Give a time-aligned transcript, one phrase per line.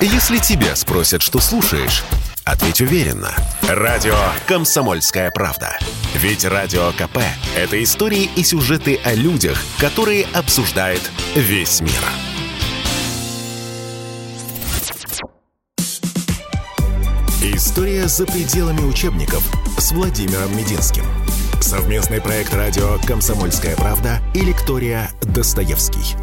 [0.00, 2.04] Если тебя спросят, что слушаешь,
[2.44, 3.34] ответь уверенно.
[3.62, 4.14] Радио
[4.46, 5.78] «Комсомольская правда».
[6.14, 7.18] Ведь Радио КП–
[7.56, 11.00] это истории и сюжеты о людях, которые обсуждает
[11.34, 11.92] весь мир.
[17.42, 19.42] История за пределами учебников
[19.78, 21.06] с Владимиром Мединским.
[21.62, 26.16] Совместный проект радио «Комсомольская правда» и лектория «Достоевский».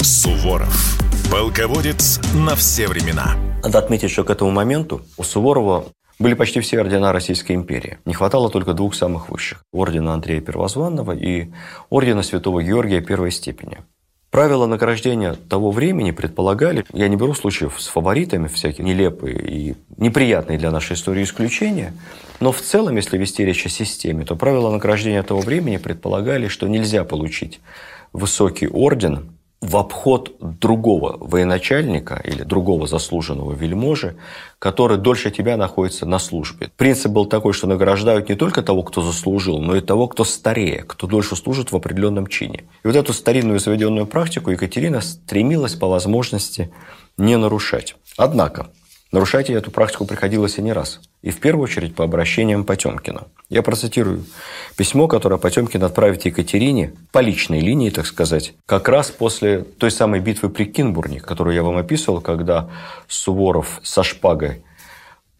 [0.00, 0.96] Суворов.
[1.30, 3.36] Полководец на все времена.
[3.62, 5.84] Надо отметить, что к этому моменту у Суворова
[6.18, 7.98] были почти все ордена Российской империи.
[8.04, 11.52] Не хватало только двух самых высших– ордена Андрея Первозванного и
[11.88, 13.78] ордена Святого Георгия первой степени.
[14.32, 20.58] Правила награждения того времени предполагали, я не беру случаев с фаворитами, всякие нелепые и неприятные
[20.58, 21.94] для нашей истории исключения,
[22.40, 26.66] но в целом, если вести речь о системе, то правила награждения того времени предполагали, что
[26.66, 27.60] нельзя получить
[28.12, 34.16] высокий орден в обход другого военачальника или другого заслуженного вельможи,
[34.58, 36.70] который дольше тебя находится на службе.
[36.76, 40.84] Принцип был такой, что награждают не только того, кто заслужил, но и того, кто старее,
[40.86, 42.64] кто дольше служит в определенном чине.
[42.82, 46.70] И вот эту старинную заведенную практику Екатерина стремилась по возможности
[47.18, 47.96] не нарушать.
[48.16, 48.70] Однако,
[49.12, 51.00] нарушать эту практику приходилось и не раз.
[51.22, 53.26] И в первую очередь по обращениям Потемкина.
[53.48, 54.24] Я процитирую
[54.76, 60.20] письмо, которое Потемкин отправит Екатерине по личной линии, так сказать, как раз после той самой
[60.20, 62.70] битвы при Кинбурне, которую я вам описывал, когда
[63.08, 64.62] Суворов со шпагой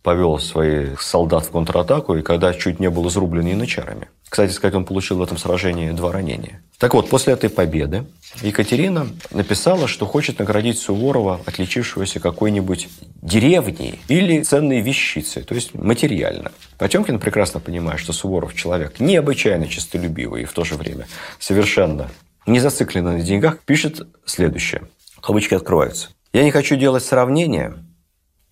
[0.02, 4.08] повел своих солдат в контратаку, и когда чуть не был изрублен янычарами.
[4.31, 6.62] Кстати сказать, он получил в этом сражении два ранения.
[6.78, 8.06] Так вот, после этой победы
[8.42, 12.89] Екатерина написала, что хочет наградить Суворова, отличившегося какой-нибудь
[13.20, 16.53] деревней или ценной вещицей, то есть материально.
[16.78, 21.09] Потемкин прекрасно понимает, что Суворов человек необычайно честолюбивый и в то же время
[21.41, 22.09] совершенно
[22.47, 24.83] не зацикленный на деньгах, пишет следующее.
[25.20, 26.11] Кавычки открываются.
[26.33, 27.75] «Я не хочу делать сравнения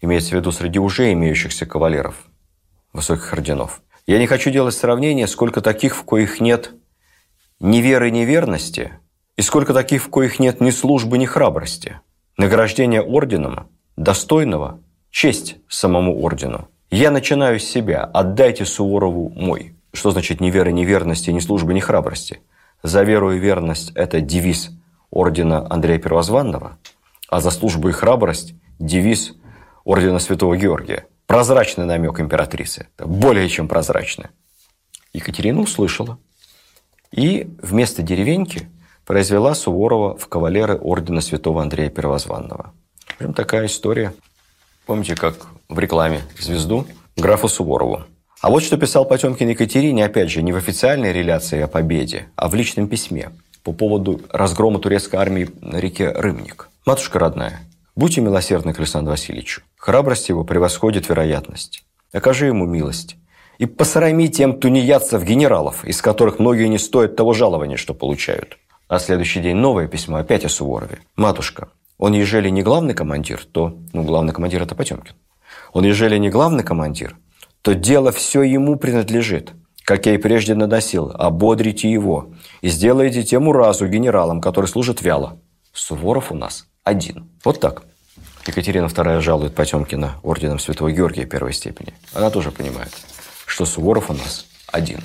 [0.00, 2.16] имеется в виду среди уже имеющихся кавалеров
[2.92, 3.80] высоких орденов.
[4.08, 6.72] Я не хочу делать сравнения, сколько таких, в коих нет
[7.60, 8.92] ни веры, ни верности,
[9.36, 12.00] и сколько таких, в коих нет ни службы, ни храбрости.
[12.38, 14.80] Награждение орденом достойного–
[15.10, 16.68] честь самому ордену.
[16.90, 19.74] Я начинаю с себя, отдайте Суворову мой.
[19.92, 22.40] Что значит ни веры, ни верности, ни службы, ни храбрости?
[22.82, 24.70] За веру и верность– это девиз
[25.10, 26.78] ордена Андрея Первозванного,
[27.28, 29.34] а за службу и храбрость– девиз
[29.84, 31.04] ордена Святого Георгия.
[31.28, 32.88] Прозрачный намек императрицы.
[32.98, 34.28] Более чем прозрачный.
[35.12, 36.18] Екатерина услышала.
[37.12, 38.70] И вместо деревеньки
[39.04, 42.72] произвела Суворова в кавалеры ордена Святого Андрея Первозванного.
[43.18, 44.14] Прям такая история.
[44.86, 48.04] Помните, как в рекламе «Звезду» графу Суворову.
[48.40, 52.48] А вот что писал Потемкин Екатерине, опять же, не в официальной реляции о победе, а
[52.48, 56.70] в личном письме по поводу разгрома турецкой армии на реке Рымник.
[56.86, 57.60] «Матушка родная,
[57.98, 59.62] Будьте милосердны к Александру Васильевичу.
[59.76, 61.82] Храбрость его превосходит вероятность.
[62.12, 63.16] Окажи ему милость.
[63.58, 68.56] И посрами тем тунеядцев-генералов, из которых многие не стоят того жалования, что получают.
[68.86, 71.00] А следующий день новое письмо опять о Суворове.
[71.16, 73.76] «Матушка, он ежели не главный командир, то...
[73.92, 75.16] Ну, главный командир– это Потемкин.
[75.72, 77.16] Он ежели не главный командир,
[77.62, 79.54] то дело все ему принадлежит.
[79.82, 82.28] Как я и прежде наносил, ободрите его
[82.60, 85.40] и сделайте тему разу генералом, который служит вяло.
[85.72, 87.28] Суворов у нас один.
[87.44, 87.87] Вот так.
[88.48, 91.92] Екатерина II жалует Потемкина орденом Святого Георгия первой степени.
[92.14, 92.90] Она тоже понимает,
[93.44, 95.00] что Суворов у нас один.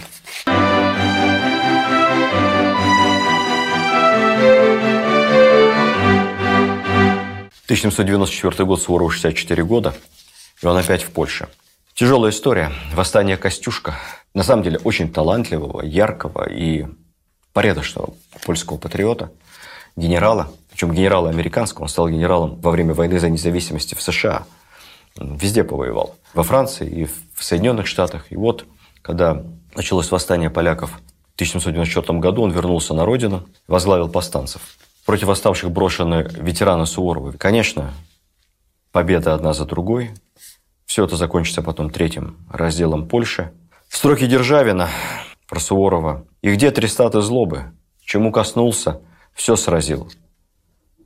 [7.67, 9.93] Тысяча 1794 год, Суворову 64 года,
[10.61, 11.49] и он опять в Польше.
[11.93, 12.71] Тяжелая история.
[12.93, 13.95] Восстание Костюшка.
[14.33, 16.85] На самом деле очень талантливого, яркого и
[17.51, 18.13] порядочного
[18.45, 19.33] польского патриота,
[19.97, 24.45] генерала– причем генерала американского, он стал генералом во время войны за независимость в США.
[25.15, 26.15] Везде повоевал.
[26.33, 28.31] Во Франции и в Соединенных Штатах.
[28.31, 28.65] И вот,
[29.03, 29.43] когда
[29.75, 34.63] началось восстание поляков в 1794 году, он вернулся на родину, возглавил повстанцев.
[35.05, 37.33] Против восставших брошены ветераны Суворовы.
[37.33, 37.93] Конечно,
[38.91, 40.09] победа одна за другой.
[40.87, 43.51] Все это закончится потом третьим разделом Польши.
[43.89, 44.89] Строки Державина
[45.47, 46.25] про Суворова.
[46.41, 47.73] «И где трестаты злобы?
[48.01, 49.01] Чему коснулся,
[49.35, 50.09] все сразил.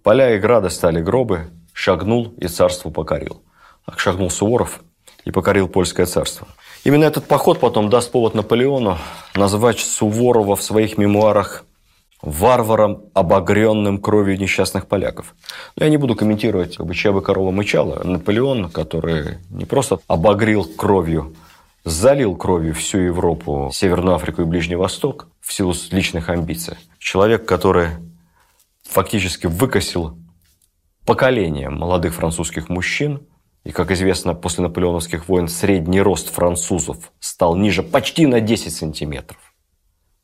[0.07, 3.42] Поля и грады стали гробы, шагнул и царство покорил.
[3.86, 4.80] Так шагнул Суворов
[5.25, 6.48] и покорил польское царство.
[6.86, 8.98] Именно этот поход потом даст повод Наполеону
[9.36, 11.65] назвать Суворова в своих мемуарах
[12.21, 15.36] варваром, обогренным кровью несчастных поляков.
[15.75, 18.01] Но я не буду комментировать, как бы, чья бы корова мычала.
[18.01, 21.36] Наполеон, который не просто обогрел кровью,
[21.83, 26.77] залил кровью всю Европу, Северную Африку и Ближний Восток в силу личных амбиций.
[26.98, 27.89] Человек, который
[28.89, 30.17] фактически выкосил
[31.05, 33.25] поколением молодых французских мужчин.
[33.63, 39.39] И, как известно, после наполеоновских войн средний рост французов стал ниже почти на 10 сантиметров.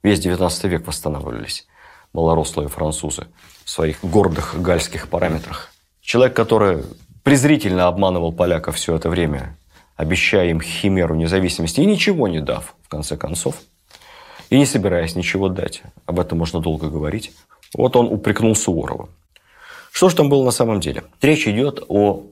[0.01, 1.67] Весь 19 век восстанавливались
[2.13, 3.27] малорослые французы
[3.65, 5.71] в своих гордых гальских параметрах.
[6.01, 6.83] Человек, который
[7.23, 9.57] презрительно обманывал поляков все это время,
[9.95, 13.55] обещая им химеру независимости и ничего не дав, в конце концов,
[14.49, 15.81] и не собираясь ничего дать.
[16.05, 17.31] Об этом можно долго говорить.
[17.75, 19.09] Вот он упрекнул Суворова.
[19.91, 21.03] Что же там было на самом деле?
[21.21, 22.23] Речь идет о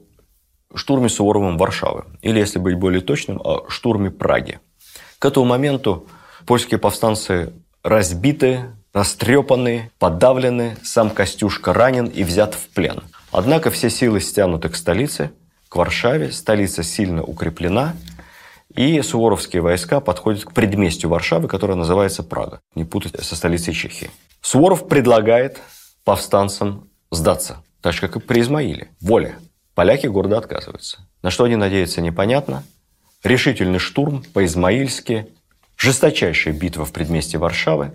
[0.74, 2.04] штурме Суворовым Варшавы.
[2.22, 4.58] Или, если быть более точным, о штурме Праги.
[5.18, 6.06] К этому моменту
[6.46, 7.52] польские повстанцы
[7.82, 13.02] разбиты, растрепаны, подавлены, сам Костюшка ранен и взят в плен.
[13.30, 15.30] Однако все силы стянуты к столице,
[15.68, 17.94] к Варшаве, столица сильно укреплена,
[18.74, 22.60] и суворовские войска подходят к предместью Варшавы, которое называется Прага.
[22.74, 24.10] Не путать со столицей Чехии.
[24.42, 25.60] Суворов предлагает
[26.04, 28.90] повстанцам сдаться, так же, как и при Измаиле.
[29.00, 29.36] Воля.
[29.74, 31.08] Поляки гордо отказываются.
[31.22, 32.64] На что они надеются, непонятно.
[33.22, 35.28] Решительный штурм по-измаильски,
[35.76, 37.92] жесточайшая битва в предместье Варшавы.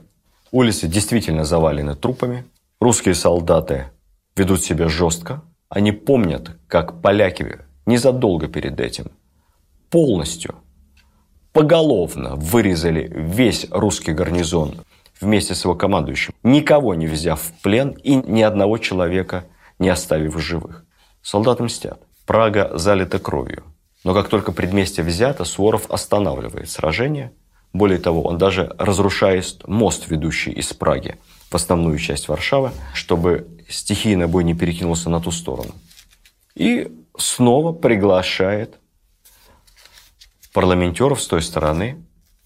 [0.51, 2.45] Улицы действительно завалены трупами.
[2.79, 3.91] Русские солдаты
[4.35, 5.43] ведут себя жестко.
[5.69, 9.11] Они помнят, как поляки незадолго перед этим
[9.89, 10.55] полностью,
[11.51, 14.75] поголовно вырезали весь русский гарнизон
[15.21, 19.45] вместе с его командующим, никого не взяв в плен и ни одного человека
[19.79, 20.85] не оставив в живых.
[21.21, 22.01] Солдаты мстят.
[22.25, 23.63] Прага залита кровью.
[24.03, 27.33] Но как только предместье взято, Суворов останавливает сражение.
[27.73, 31.17] Более того, он даже разрушает мост, ведущий из Праги
[31.49, 35.73] в основную часть Варшавы, чтобы стихийный бой не перекинулся на ту сторону.
[36.55, 38.79] И снова приглашает
[40.53, 42.03] парламентеров с той стороны,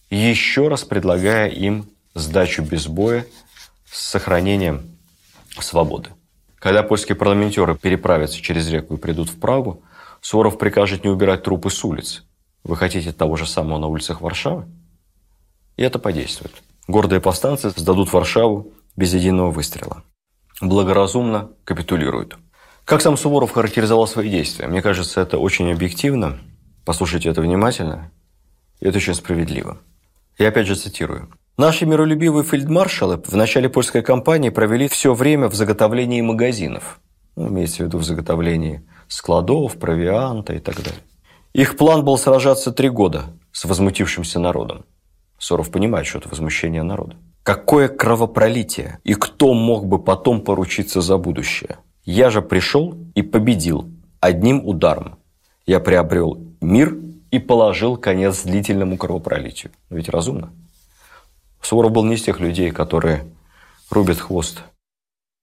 [0.09, 3.25] еще раз предлагая им сдачу без боя
[3.91, 4.97] с сохранением
[5.59, 6.09] свободы.
[6.59, 9.83] Когда польские парламентеры переправятся через реку и придут в Прагу,
[10.21, 12.23] Суворов прикажет не убирать трупы с улиц.
[12.63, 14.65] Вы хотите того же самого на улицах Варшавы?
[15.77, 16.53] И это подействует.
[16.87, 20.03] Гордые повстанцы сдадут Варшаву без единого выстрела.
[20.61, 22.37] Благоразумно капитулируют.
[22.85, 24.67] Как сам Суворов характеризовал свои действия?
[24.67, 26.39] Мне кажется, это очень объективно.
[26.85, 28.11] Послушайте это внимательно.
[28.79, 29.79] И это очень справедливо.
[30.37, 31.31] Я опять же цитирую.
[31.61, 36.99] Наши миролюбивые фельдмаршалы в начале польской кампании провели все время в заготовлении магазинов.
[37.35, 41.03] Ну, имеется в виду в заготовлении складов, провианта и так далее.
[41.53, 44.85] Их план был сражаться три года с возмутившимся народом.
[45.37, 47.17] Соров понимает, что это возмущение народа.
[47.43, 48.97] Какое кровопролитие!
[49.03, 51.77] И кто мог бы потом поручиться за будущее?
[52.03, 53.87] Я же пришел и победил
[54.19, 55.19] одним ударом.
[55.67, 56.97] Я приобрел мир
[57.29, 59.71] и положил конец длительному кровопролитию.
[59.91, 60.51] Ведь разумно.
[61.61, 63.25] Суворов был не из тех людей, которые
[63.89, 64.61] рубят хвост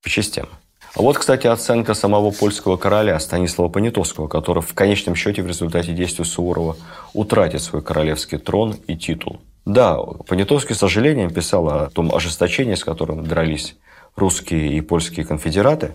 [0.02, 0.48] по частям.
[0.94, 5.92] А вот, кстати, оценка самого польского короля Станислава Понятовского, который в конечном счете в результате
[5.92, 6.76] действий Суворова
[7.12, 9.40] утратит свой королевский трон и титул.
[9.64, 13.76] Да, Понятовский с сожалением писал о том ожесточении, с которым дрались
[14.16, 15.94] русские и польские конфедераты.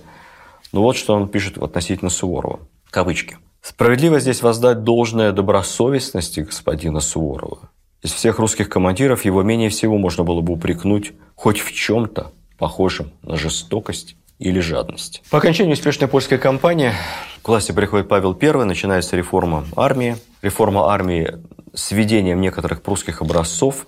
[0.72, 2.60] Но вот что он пишет относительно Суворова.
[2.90, 3.38] Кавычки.
[3.62, 7.70] «Справедливо здесь воздать должное добросовестности господина Суворова.
[8.03, 13.11] Из всех русских командиров его менее всего можно было бы упрекнуть хоть в чем-то похожем
[13.21, 15.23] на жестокость или жадность.
[15.29, 16.91] По окончании успешной польской кампании
[17.41, 20.17] к власти приходит Павел I, начинается реформа армии.
[20.41, 21.38] Реформа армии
[21.74, 23.88] с введением некоторых прусских образцов.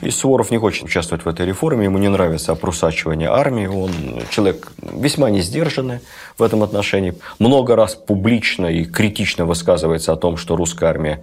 [0.00, 3.92] И Суворов не хочет участвовать в этой реформе, ему не нравится опросачивание армии, он
[4.30, 6.00] человек весьма не сдержанный
[6.38, 7.14] в этом отношении.
[7.38, 11.22] Много раз публично и критично высказывается о том, что русская армия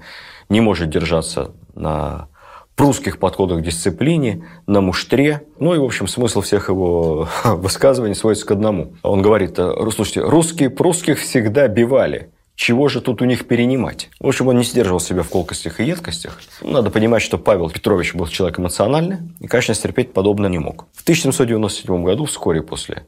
[0.50, 2.28] не может держаться на
[2.76, 5.44] прусских подходах к дисциплине, на муштре.
[5.60, 8.94] Ну и, в общем, смысл всех его высказываний сводится к одному.
[9.04, 9.58] Он говорит,
[9.94, 12.32] слушайте, русские прусских всегда бивали.
[12.56, 14.10] Чего же тут у них перенимать?
[14.20, 16.42] В общем, он не сдерживал себя в колкостях и едкостях.
[16.62, 20.88] Надо понимать, что Павел Петрович был человек эмоциональный и, конечно, стерпеть подобно не мог.
[20.94, 23.06] В 1797 году, вскоре после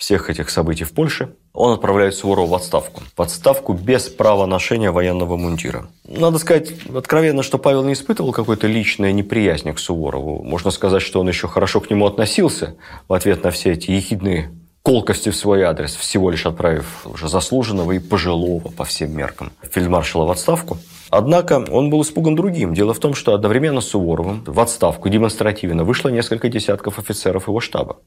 [0.00, 3.02] всех этих событий в Польше, он отправляет Суворова в отставку.
[3.14, 5.88] В отставку без права ношения военного мундира.
[6.08, 10.42] Надо сказать откровенно, что Павел не испытывал какой-то личной неприязни к Суворову.
[10.42, 12.76] Можно сказать, что он еще хорошо к нему относился
[13.08, 14.50] в ответ на все эти ехидные
[14.82, 20.24] колкости в свой адрес, всего лишь отправив уже заслуженного и пожилого по всем меркам фельдмаршала
[20.24, 20.78] в отставку.
[21.10, 22.72] Однако он был испуган другим.
[22.72, 27.60] Дело в том, что одновременно с Суворовым в отставку демонстративно вышло несколько десятков офицеров его
[27.60, 27.98] штаба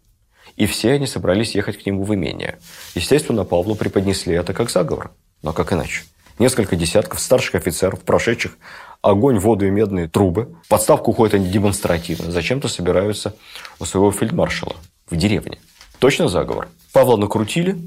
[0.56, 2.60] и все они собрались ехать к нему в имение.
[2.96, 5.12] Естественно, Павлу преподнесли это как заговор.
[5.42, 6.04] Но как иначе?
[6.40, 8.58] Несколько десятков старших офицеров, прошедших
[9.02, 10.56] огонь, воду и медные трубы.
[10.66, 12.32] В подставку уходят они демонстративно.
[12.32, 13.36] Зачем-то собираются
[13.80, 14.76] у своего фельдмаршала
[15.10, 15.60] в деревне.
[16.00, 16.70] Точно заговор.
[16.92, 17.78] Павла накрутили,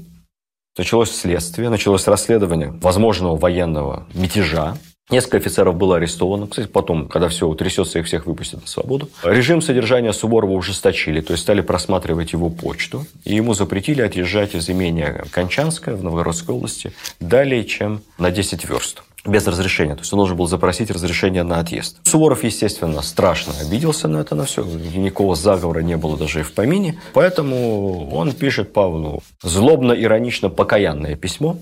[0.77, 4.77] Началось следствие, началось расследование возможного военного мятежа.
[5.09, 6.47] Несколько офицеров было арестовано.
[6.47, 9.09] Кстати, потом, когда все утрясется, их всех выпустят на свободу.
[9.23, 13.05] Режим содержания Суворова ужесточили, то есть стали просматривать его почту.
[13.23, 19.03] И ему запретили отъезжать из имения Кончанское в Новгородской области далее, чем на 10 верст
[19.27, 19.95] без разрешения.
[19.95, 21.97] То есть он должен был запросить разрешение на отъезд.
[22.03, 24.63] Суворов, естественно, страшно обиделся на это, на все.
[24.63, 26.99] Никакого заговора не было даже и в помине.
[27.13, 31.57] Поэтому он пишет Павлу злобно-иронично покаянное письмо,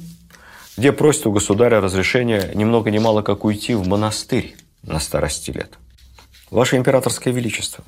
[0.77, 5.51] где просит у государя разрешения ни много ни мало как уйти в монастырь на старости
[5.51, 5.77] лет.
[6.51, 7.83] Ваше императорское величество,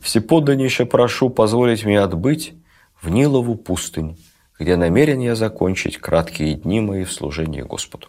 [0.00, 2.54] всеподданнейше прошу позволить мне отбыть
[3.00, 4.18] в Нилову пустынь,
[4.58, 8.08] где намерен я закончить краткие дни мои в служении Господу.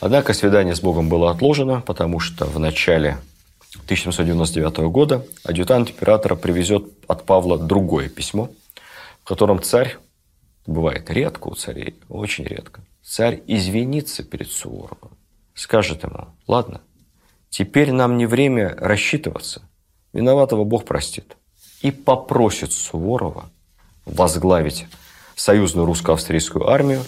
[0.00, 3.18] Однако свидание с Богом было отложено, потому что в начале
[3.84, 8.50] 1799 года адъютант императора привезет от Павла другое письмо,
[9.22, 9.96] в котором царь,
[10.66, 15.16] бывает редко у царей, очень редко, царь извинится перед Суворовым,
[15.54, 16.80] скажет ему, ладно,
[17.50, 19.62] теперь нам не время рассчитываться,
[20.12, 21.36] виноватого Бог простит,
[21.82, 23.50] и попросит Суворова
[24.04, 24.86] возглавить
[25.34, 27.02] союзную русско-австрийскую армию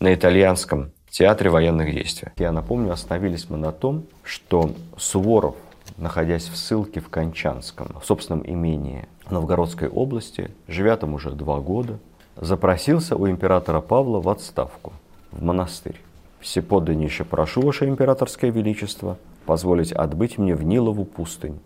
[0.00, 2.30] на итальянском театре военных действий.
[2.38, 5.54] Я напомню, остановились мы на том, что Суворов,
[5.96, 12.00] находясь в ссылке в Кончанском, в собственном имении Новгородской области, живя там уже два года,
[12.36, 14.92] запросился у императора Павла в отставку,
[15.32, 16.00] в монастырь.
[16.40, 21.58] Всеподданнейше прошу, Ваше Императорское Величество, позволить отбыть мне в Нилову пустынь,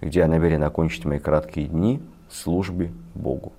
[0.00, 3.52] где я намерен окончить мои краткие дни службе Богу.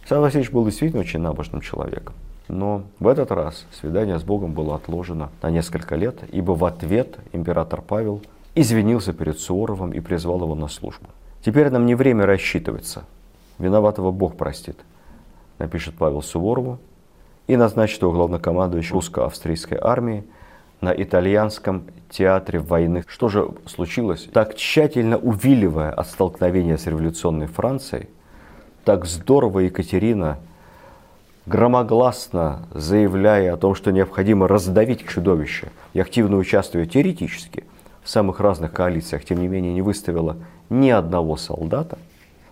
[0.00, 2.14] Александр Васильевич был действительно очень набожным человеком.
[2.48, 7.16] Но в этот раз свидание с Богом было отложено на несколько лет, ибо в ответ
[7.32, 8.22] император Павел
[8.54, 11.06] извинился перед Суворовым и призвал его на службу.
[11.44, 13.04] Теперь нам не время рассчитываться.
[13.58, 14.76] Виноватого Бог простит,
[15.58, 16.78] напишет Павел Суворову
[17.46, 20.24] и назначит его главнокомандующим русско-австрийской армии
[20.80, 23.04] на итальянском театре войны.
[23.06, 24.28] Что же случилось?
[24.32, 28.08] Так тщательно увиливая от столкновения с революционной Францией,
[28.84, 30.38] так здорово Екатерина
[31.46, 37.64] громогласно заявляя о том, что необходимо раздавить чудовище и активно участвуя теоретически
[38.02, 40.36] в самых разных коалициях, тем не менее не выставила
[40.68, 41.98] ни одного солдата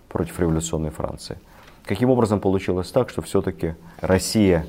[0.09, 1.39] против революционной Франции.
[1.85, 4.67] Каким образом получилось так, что все-таки Россия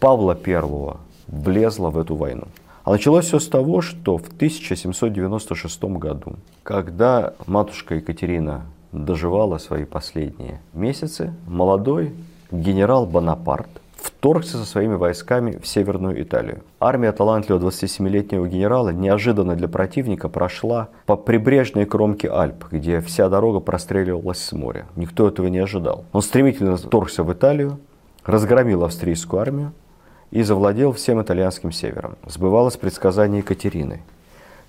[0.00, 0.96] Павла I
[1.26, 2.48] влезла в эту войну?
[2.84, 8.62] А началось все с того, что в 1796 году, когда матушка Екатерина
[8.92, 12.14] доживала свои последние месяцы, молодой
[12.50, 16.62] генерал Бонапарт вторгся со своими войсками в Северную Италию.
[16.80, 23.60] Армия талантливого 27-летнего генерала неожиданно для противника прошла по прибрежной кромке Альп, где вся дорога
[23.60, 24.86] простреливалась с моря.
[24.96, 26.04] Никто этого не ожидал.
[26.12, 27.78] Он стремительно вторгся в Италию,
[28.24, 29.72] разгромил австрийскую армию
[30.30, 32.16] и завладел всем итальянским севером.
[32.26, 34.02] Сбывалось предсказание Екатерины.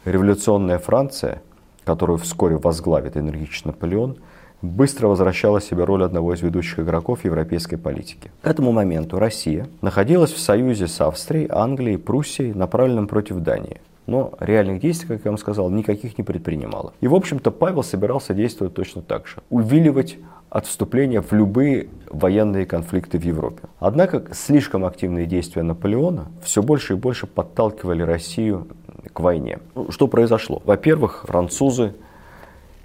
[0.06, 1.42] Революционная Франция,
[1.86, 4.18] которую вскоре возглавит энергичный Наполеон–
[4.64, 8.32] быстро возвращала себе роль одного из ведущих игроков европейской политики.
[8.42, 13.82] К этому моменту Россия находилась в союзе с Австрией, Англией, Пруссией, направленном против Дании.
[14.06, 16.94] Но реальных действий, как я вам сказал, никаких не предпринимала.
[17.00, 19.38] И, в общем-то, Павел собирался действовать точно так же.
[19.50, 20.18] Увиливать
[20.50, 23.64] от вступления в любые военные конфликты в Европе.
[23.80, 28.68] Однако слишком активные действия Наполеона все больше и больше подталкивали Россию
[29.12, 29.60] к войне.
[29.90, 30.62] Что произошло?
[30.66, 31.96] Во-первых, французы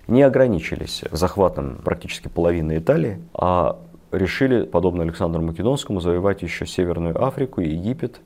[0.09, 3.79] не ограничились захватом практически половины Италии, а
[4.11, 8.21] решили, подобно Александру Македонскому, завоевать еще Северную Африку, Египет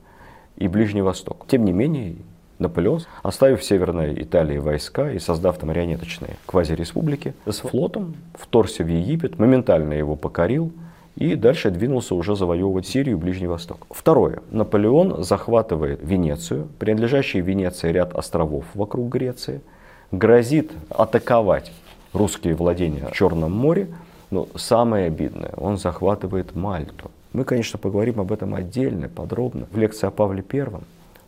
[0.55, 1.45] и Ближний Восток.
[1.47, 2.15] Тем не менее,
[2.57, 8.87] Наполеон, оставив в Северной Италии войска и создав там марионеточные квазиреспублики, с флотом вторгся в
[8.87, 10.71] Египет, моментально его покорил
[11.15, 13.85] и дальше двинулся уже завоевывать Сирию и Ближний Восток.
[13.89, 14.39] Второе.
[14.51, 19.59] Наполеон захватывает Венецию, принадлежащий Венеции ряд островов вокруг Греции–
[20.13, 21.71] грозит атаковать
[22.13, 23.89] русские владения в Черном море,
[24.29, 27.11] но самое обидное, он захватывает Мальту.
[27.33, 30.83] Мы, конечно, поговорим об этом отдельно, подробно, в лекции о Павле Первом.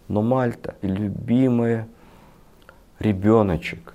[0.07, 1.85] Но Мальта, любимый
[2.99, 3.93] ребеночек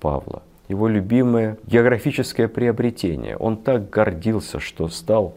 [0.00, 3.38] Павла, его любимое географическое приобретение.
[3.38, 5.34] Он так гордился, что стал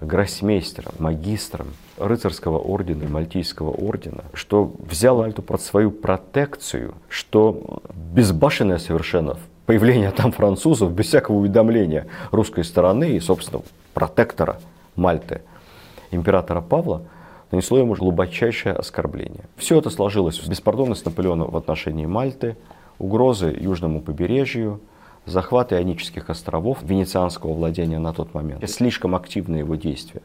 [0.00, 1.68] гроссмейстером, магистром
[2.00, 10.10] рыцарского ордена и мальтийского ордена, что взял Альту под свою протекцию, что безбашенное совершенно появление
[10.10, 13.62] там французов без всякого уведомления русской стороны и, собственно,
[13.94, 14.58] протектора
[14.96, 15.42] Мальты,
[16.10, 17.02] императора Павла,
[17.52, 19.44] нанесло ему глубочайшее оскорбление.
[19.56, 22.56] Все это сложилось в беспардонность Наполеона в отношении Мальты,
[22.98, 24.80] угрозы южному побережью,
[25.26, 30.22] захват Ионических островов, венецианского владения на тот момент, слишком активные его действия.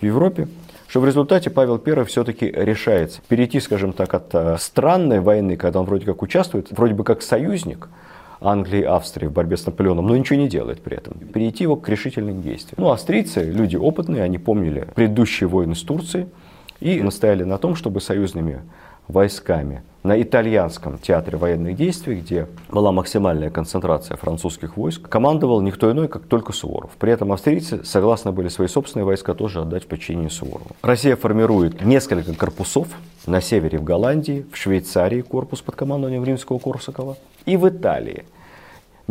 [0.00, 0.48] в Европе,
[0.90, 5.78] что в результате Павел I все-таки решается перейти, скажем так, от э, странной войны, когда
[5.78, 7.88] он вроде как участвует, вроде бы как союзник
[8.40, 11.16] Англии и Австрии в борьбе с Наполеоном, но ничего не делает при этом.
[11.32, 12.74] Перейти его к решительным действиям.
[12.78, 16.26] Ну, австрийцы, люди опытные, они помнили предыдущие войны с Турцией
[16.80, 18.62] и настояли на том, чтобы союзными
[19.10, 26.08] войсками на итальянском театре военных действий, где была максимальная концентрация французских войск, командовал никто иной,
[26.08, 26.90] как только Суворов.
[26.98, 30.70] При этом австрийцы согласны были свои собственные войска тоже отдать в подчинение Суворову.
[30.82, 32.88] Россия формирует несколько корпусов
[33.26, 38.24] на севере в Голландии, в Швейцарии корпус под командованием римского Корсакова и в Италии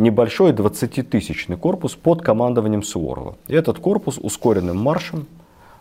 [0.00, 3.36] небольшой 20-тысячный корпус под командованием Суворова.
[3.46, 5.26] И этот корпус ускоренным маршем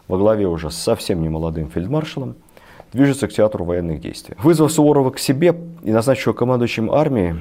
[0.07, 2.35] во главе уже с совсем немолодым фельдмаршалом
[2.93, 4.35] движется к театру военных действий.
[4.41, 7.35] Вызвав Суворова к себе и назначив его командующим армией,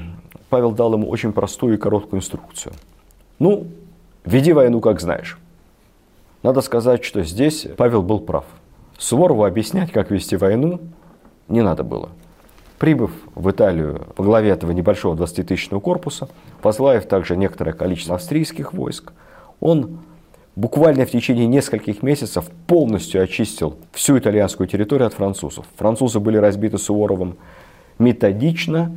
[0.49, 2.73] Павел дал ему очень простую и короткую инструкцию.
[3.39, 3.67] Ну,
[4.25, 5.39] веди войну как знаешь.
[6.43, 8.45] Надо сказать, что здесь Павел был прав.
[8.97, 10.81] Суворову объяснять, как вести войну,
[11.49, 12.11] не надо было.
[12.79, 16.29] Прибыв в Италию по главе этого небольшого 20-тысячного корпуса,
[16.63, 19.13] возглавив также некоторое количество австрийских войск,
[19.61, 19.99] он
[20.59, 25.67] буквально в течение нескольких месяцев полностью очистил всю итальянскую территорию от французов.
[25.77, 27.37] Французы были разбиты Суворовым
[28.01, 28.91] методично,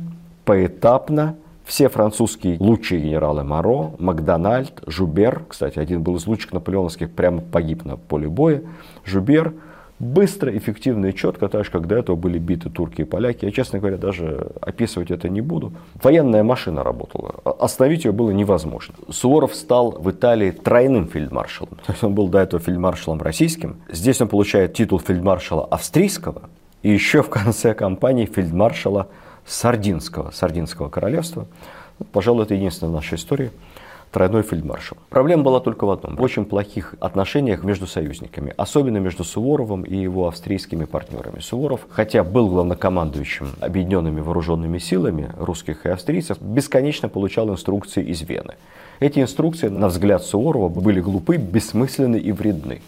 [0.44, 1.36] поэтапно.
[1.64, 7.84] Все французские лучшие генералы Моро, Макдональд, Жубер, кстати, один был из лучших наполеоновских, прямо погиб
[7.84, 8.62] на поле боя,
[9.04, 9.54] Жубер–
[10.02, 13.44] быстро, эффективно и четко, так же, как до этого были биты турки и поляки.
[13.44, 15.72] Я, честно говоря, даже описывать это не буду.
[16.02, 17.36] Военная машина работала.
[17.44, 18.94] Остановить ее было невозможно.
[19.08, 21.76] Суворов стал в Италии тройным фельдмаршалом.
[21.86, 23.76] То есть он был до этого фельдмаршалом российским.
[23.90, 26.50] Здесь он получает титул фельдмаршала австрийского.
[26.82, 29.06] И еще в конце кампании фельдмаршала
[29.46, 31.46] Сардинского, Сардинского королевства.
[32.10, 33.52] Пожалуй, это единственная в нашей истории
[34.12, 34.98] тройной фельдмаршал.
[35.08, 36.16] Проблема была только в одном.
[36.16, 38.54] В очень плохих отношениях между союзниками.
[38.56, 41.40] Особенно между Суворовым и его австрийскими партнерами.
[41.40, 48.54] Суворов, хотя был главнокомандующим объединенными вооруженными силами русских и австрийцев, бесконечно получал инструкции из Вены.
[49.00, 52.82] Эти инструкции, на взгляд Суворова, были глупы, бессмысленны и вредны.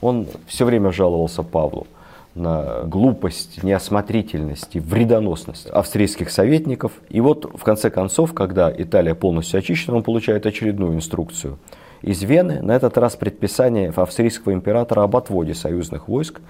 [0.00, 1.86] Он все время жаловался Павлу
[2.34, 6.92] на глупость, неосмотрительность и вредоносность австрийских советников.
[7.08, 11.58] И вот, в конце концов, когда Италия полностью очищена, он получает очередную инструкцию
[12.00, 16.40] из Вены, на этот раз предписание австрийского императора об отводе союзных войск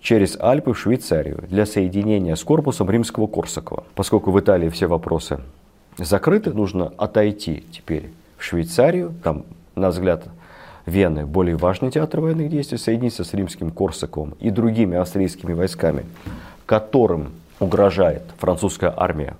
[0.00, 3.84] через Альпы в Швейцарию для соединения с корпусом римского Корсакова.
[3.94, 5.40] Поскольку в Италии все вопросы
[5.98, 10.24] закрыты, нужно отойти теперь в Швейцарию, там, на взгляд
[10.86, 16.04] Вены, более важный театр военных действий, соединиться с римским Корсаком и другими австрийскими войсками,
[16.66, 19.36] которым угрожает французская армия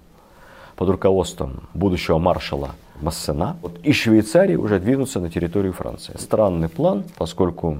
[0.76, 6.14] под руководством будущего маршала Массена, вот, и Швейцарии уже двинуться на территорию Франции.
[6.16, 7.78] Странный план, поскольку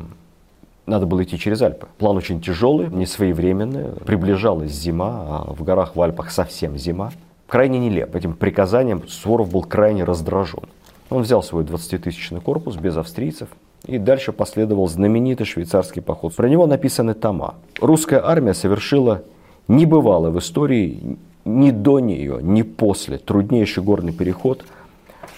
[0.86, 1.86] надо было идти через Альпы.
[1.98, 3.92] План очень тяжелый, не своевременный.
[4.04, 7.12] Приближалась зима, а в горах в Альпах совсем зима.
[7.46, 8.16] Крайне нелеп.
[8.16, 10.64] Этим приказанием Суворов был крайне раздражен.
[11.12, 13.48] Он взял свой 20-тысячный корпус без австрийцев,
[13.84, 16.34] и дальше последовал знаменитый швейцарский поход.
[16.34, 17.56] Про него написаны тома.
[17.80, 19.22] Русская армия совершила
[19.68, 24.64] небывалый в истории ни до нее, ни после труднейший горный переход,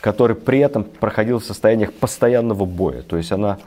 [0.01, 3.03] который при этом проходил в состояниях постоянного боя.
[3.03, 3.59] То есть она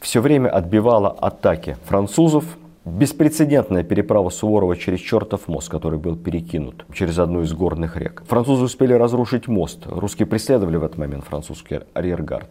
[0.00, 2.44] все время отбивала атаки французов,
[2.86, 8.22] Беспрецедентная переправа Суворова через чертов мост, который был перекинут через одну из горных рек.
[8.28, 9.80] Французы успели разрушить мост.
[9.86, 12.48] Русские преследовали в этот момент французский арьергард.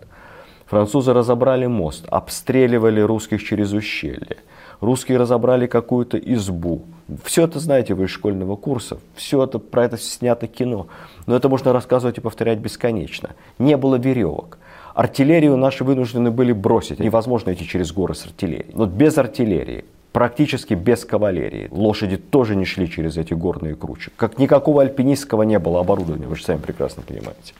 [0.65, 4.35] Французы разобрали мост, обстреливали русских через ущелье.
[4.81, 6.83] Русские разобрали какую-то избу.
[7.23, 8.97] Все это знаете вы из школьного курса.
[9.15, 10.87] Все это, про это снято кино.
[11.27, 13.29] Но это можно рассказывать и повторять бесконечно.
[13.57, 14.57] Не было веревок.
[14.95, 16.99] Артиллерию наши вынуждены были бросить.
[16.99, 18.73] Невозможно идти через горы с артиллерией.
[18.73, 21.67] Вот без артиллерии практически без кавалерии.
[21.71, 24.11] Лошади тоже не шли через эти горные кручи.
[24.15, 27.53] Как никакого альпинистского не было оборудования, вы же сами прекрасно понимаете.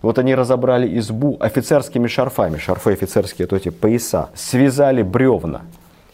[0.00, 5.60] Вот они разобрали избу офицерскими шарфами, шарфы офицерские, это эти пояса, связали бревна.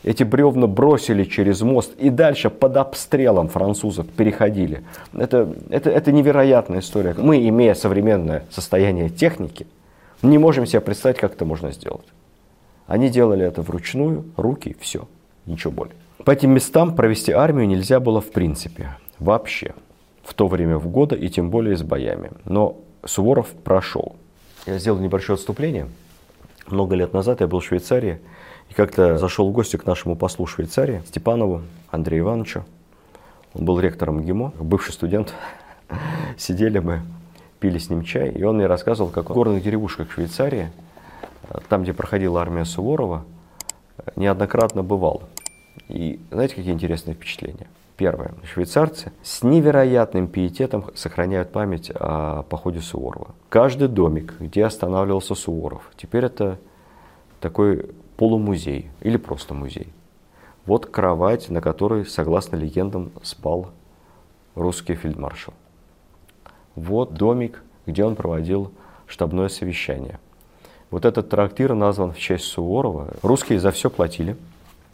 [0.02, 4.82] Эти бревна бросили через мост и дальше под обстрелом французов переходили.
[5.16, 7.14] Это, это, это невероятная история.
[7.16, 9.68] Мы, имея современное состояние техники,
[10.20, 12.06] не можем себе представить, как это можно сделать.
[12.88, 15.06] Они делали это вручную, руки, все
[15.46, 15.94] ничего более.
[16.24, 19.74] По этим местам провести армию нельзя было в принципе, вообще,
[20.24, 22.30] в то время в года и тем более с боями.
[22.44, 24.16] Но Суворов прошел.
[24.66, 25.88] Я сделал небольшое отступление.
[26.66, 28.18] Много лет назад я был в Швейцарии
[28.68, 32.64] и как-то зашел в гости к нашему послу Швейцарии, Степанову Андрею Ивановичу.
[33.54, 35.32] Он был ректором ГИМО, бывший студент.
[36.36, 37.02] Сидели мы,
[37.60, 40.72] пили с ним чай, и он мне рассказывал, как в горных деревушках Швейцарии,
[41.68, 43.24] там, где проходила армия Суворова,
[44.16, 45.22] неоднократно бывал.
[45.88, 47.68] И знаете, какие интересные впечатления?
[47.96, 48.34] Первое.
[48.44, 53.34] Швейцарцы с невероятным пиететом сохраняют память о походе Суворова.
[53.48, 56.58] Каждый домик, где останавливался Суворов, теперь это
[57.40, 59.92] такой полумузей или просто музей.
[60.66, 63.70] Вот кровать, на которой, согласно легендам, спал
[64.54, 65.54] русский фельдмаршал.
[66.74, 68.72] Вот домик, где он проводил
[69.06, 70.18] штабное совещание.
[70.90, 73.14] Вот этот трактир назван в честь Суворова.
[73.22, 74.36] Русские за все платили,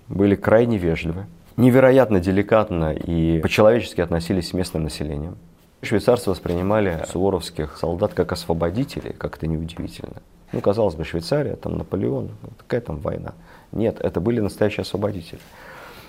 [0.09, 5.37] были крайне вежливы невероятно деликатно и по-человечески относились с местным населением.
[5.83, 10.23] Швейцарцы воспринимали суворовских солдат как освободителей, как это неудивительно.
[10.53, 13.33] Ну, казалось бы, Швейцария, там Наполеон, какая там война.
[13.73, 15.41] Нет, это были настоящие освободители.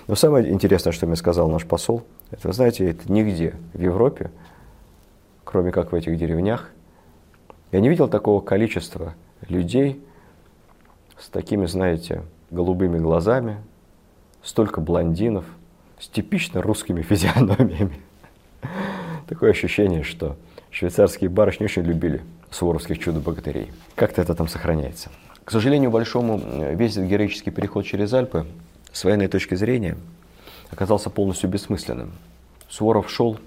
[0.06, 4.30] Но самое интересное, что мне сказал наш посол, это, знаете, это нигде в Европе,
[5.44, 6.70] кроме как в этих деревнях,
[7.72, 9.14] я не видел такого количества
[9.48, 10.00] людей
[11.18, 13.56] с такими, знаете, голубыми глазами,
[14.44, 15.44] столько блондинов
[15.98, 18.00] с типично русскими физиономиями.
[19.26, 20.36] Такое ощущение, что
[20.70, 23.72] швейцарские барышни очень любили суворовских чудо-богатырей.
[23.94, 25.10] Как-то это там сохраняется.
[25.44, 28.46] К сожалению, большому э, весь героический переход через Альпы
[28.92, 29.96] с военной точки зрения
[30.70, 32.12] оказался полностью бессмысленным.
[32.68, 33.38] Суворов шел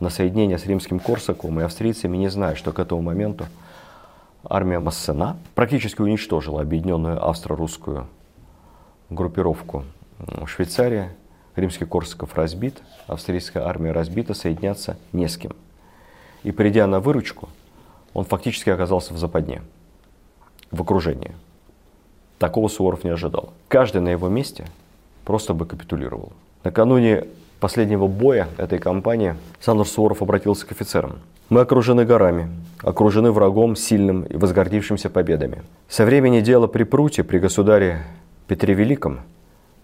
[0.00, 3.46] на соединение с римским Корсаком и австрийцами, не зная, что к этому моменту
[4.44, 8.08] армия Массена практически уничтожила объединенную австро-русскую
[9.08, 9.84] группировку
[10.46, 11.14] Швейцария,
[11.56, 15.52] римский Корсаков разбит, австрийская армия разбита, соединяться не с кем.
[16.42, 17.48] И придя на выручку,
[18.14, 19.62] он фактически оказался в западне,
[20.70, 21.32] в окружении.
[22.38, 23.52] Такого Суворов не ожидал.
[23.68, 24.66] Каждый на его месте
[25.24, 26.32] просто бы капитулировал.
[26.64, 27.24] Накануне
[27.60, 31.20] последнего боя этой кампании Сандер Суворов обратился к офицерам.
[31.48, 32.48] «Мы окружены горами,
[32.82, 35.62] окружены врагом сильным и возгордившимся победами.
[35.88, 38.02] Со времени дела при Пруте, при государе
[38.48, 39.20] Петре Великом,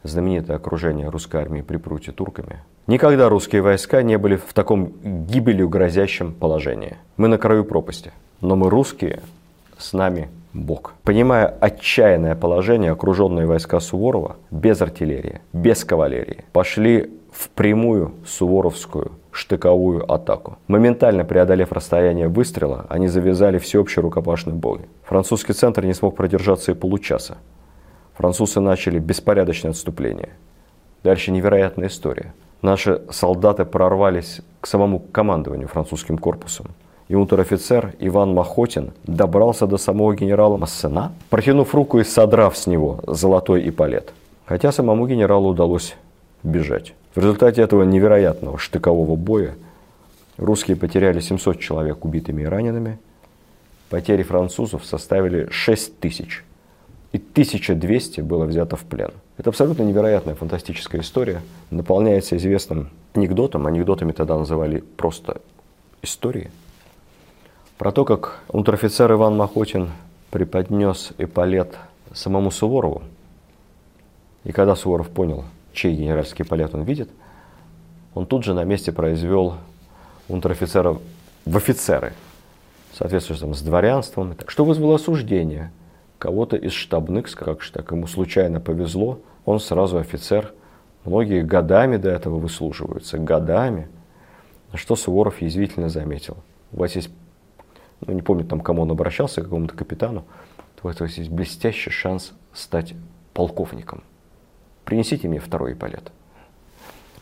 [0.02, 4.92] знаменитое окружение русской армии при Пруте турками, никогда русские войска не были в таком
[5.26, 6.96] гибелью грозящем положении.
[7.16, 9.20] Мы на краю пропасти, но мы русские,
[9.76, 10.94] с нами Бог.
[11.04, 20.10] Понимая отчаянное положение, окруженные войска Суворова без артиллерии, без кавалерии, пошли в прямую суворовскую штыковую
[20.10, 20.58] атаку.
[20.66, 24.80] Моментально преодолев расстояние выстрела, они завязали всеобщий рукопашный бой.
[25.04, 27.38] Французский центр не смог продержаться и получаса
[28.18, 30.30] французы начали беспорядочное отступление.
[31.04, 32.34] Дальше невероятная история.
[32.62, 36.66] Наши солдаты прорвались к самому командованию французским корпусом.
[37.06, 43.00] И унтер-офицер Иван Махотин добрался до самого генерала Массена, протянув руку и содрав с него
[43.06, 44.12] золотой эполет.
[44.44, 45.94] Хотя самому генералу удалось
[46.42, 46.94] бежать.
[47.14, 49.54] В результате этого невероятного штыкового боя
[50.36, 52.98] русские потеряли 700 человек убитыми и ранеными.
[53.90, 56.42] Потери французов составили 6 тысяч
[57.12, 59.12] и 1200 было взято в плен.
[59.38, 61.40] Это абсолютно невероятная фантастическая история,
[61.70, 65.40] наполняется известным анекдотом, анекдотами тогда называли просто
[66.02, 66.50] истории,
[67.78, 69.90] про то, как унтер-офицер Иван Махотин
[70.30, 71.76] преподнес эполет
[72.12, 73.02] самому Суворову,
[74.44, 77.08] и когда Суворов понял, чей генеральский эполет он видит,
[78.14, 79.54] он тут же на месте произвел
[80.28, 80.98] унтер-офицера
[81.46, 82.12] в офицеры,
[82.92, 85.72] соответствующим с дворянством, что вызвало осуждение–
[86.18, 87.28] кого-то из штабных,
[87.62, 90.52] же так ему случайно повезло, он сразу офицер.
[91.04, 93.88] Многие годами до этого выслуживаются, годами.
[94.72, 96.36] На что Суворов язвительно заметил.
[96.72, 97.10] У вас есть,
[98.00, 100.24] ну не помню там, кому он обращался, какому-то капитану,
[100.82, 102.94] у вас есть блестящий шанс стать
[103.32, 104.02] полковником.
[104.84, 106.12] Принесите мне второй эполет.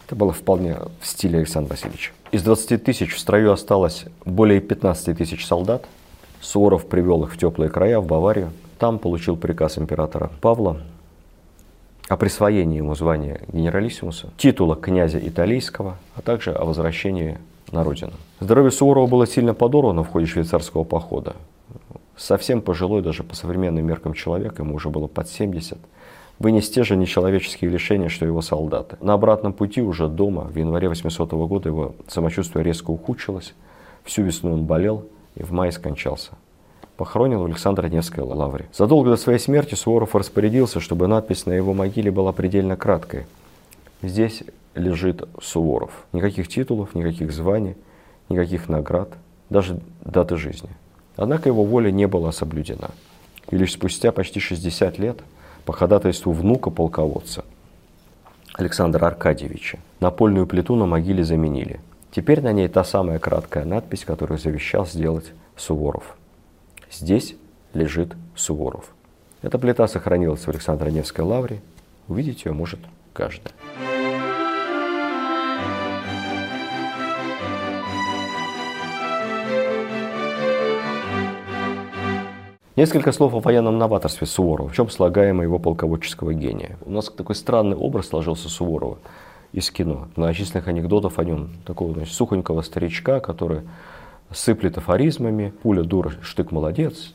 [0.07, 2.13] Это было вполне в стиле Александра Васильевича.
[2.31, 5.85] Из 20 тысяч в строю осталось более 15 тысяч солдат.
[6.41, 8.53] Суворов привел их в теплые края, в Баварию.
[8.79, 10.83] Там получил приказ императора Павла
[12.09, 17.39] о присвоении ему звания генералиссимуса, титула князя Италийского, а также о возвращении
[17.73, 18.13] на родину.
[18.39, 21.37] Здоровье Суворова было сильно подорвано в ходе швейцарского похода.
[22.17, 25.79] Совсем пожилой даже по современным меркам человек, ему уже было под 70,
[26.39, 28.99] вынес те же нечеловеческие лишения, что его солдаты.
[29.01, 33.55] На обратном пути уже дома, в январе 800 года, его самочувствие резко ухудшилось,
[34.05, 36.33] всю весну он болел и в мае скончался
[36.97, 38.67] похоронен в Александро-Невской лавре.
[38.73, 43.27] Задолго до своей смерти Суворов распорядился, чтобы надпись на его могиле была предельно краткой.
[44.03, 44.43] Здесь
[44.75, 45.91] лежит Суворов.
[46.13, 47.77] Никаких титулов, никаких званий,
[48.29, 49.09] никаких наград,
[49.51, 50.71] даже даты жизни.
[51.17, 52.91] Однако его воля не была соблюдена.
[53.51, 55.21] И лишь спустя почти 60 лет
[55.65, 57.45] по ходатайству внука полководца
[58.55, 61.81] Александра Аркадьевича напольную плиту на могиле заменили.
[62.11, 66.16] Теперь на ней та самая краткая надпись, которую завещал сделать Суворов.
[66.91, 67.35] Здесь
[67.75, 68.95] лежит Суворов.
[69.43, 71.61] Эта плита сохранилась в Александро-Невской лавре.
[72.09, 72.81] Увидеть ее может
[73.13, 73.53] каждый.
[82.77, 86.77] Несколько слов о военном новаторстве Суворова, в чем слагаемо его полководческого гения.
[86.85, 88.99] У нас такой странный образ сложился Суворова
[89.53, 90.09] из кино.
[90.15, 91.51] Многочисленных анекдотов о нем.
[91.65, 93.63] Такого значит, сухонького старичка, который
[94.33, 95.53] сыплет афоризмами.
[95.63, 97.13] Пуля дура, штык молодец.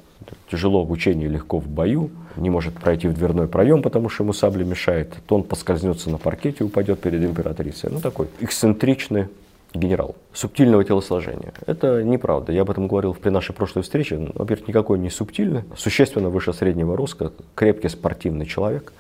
[0.50, 2.12] Тяжело в учении, легко в бою.
[2.36, 5.13] Не может пройти в дверной проем, потому что ему сабля мешает.
[5.28, 7.89] То он поскользнется на паркете и упадет перед императрицей.
[7.91, 9.28] Ну, такой эксцентричный
[9.74, 11.54] генерал субтильного телосложения.
[11.65, 12.52] Это неправда.
[12.52, 14.17] Я об этом говорил при нашей прошлой встрече.
[14.17, 18.93] Ну, во-первых, никакой не субтильный, существенно выше среднего роста, крепкий спортивный человек.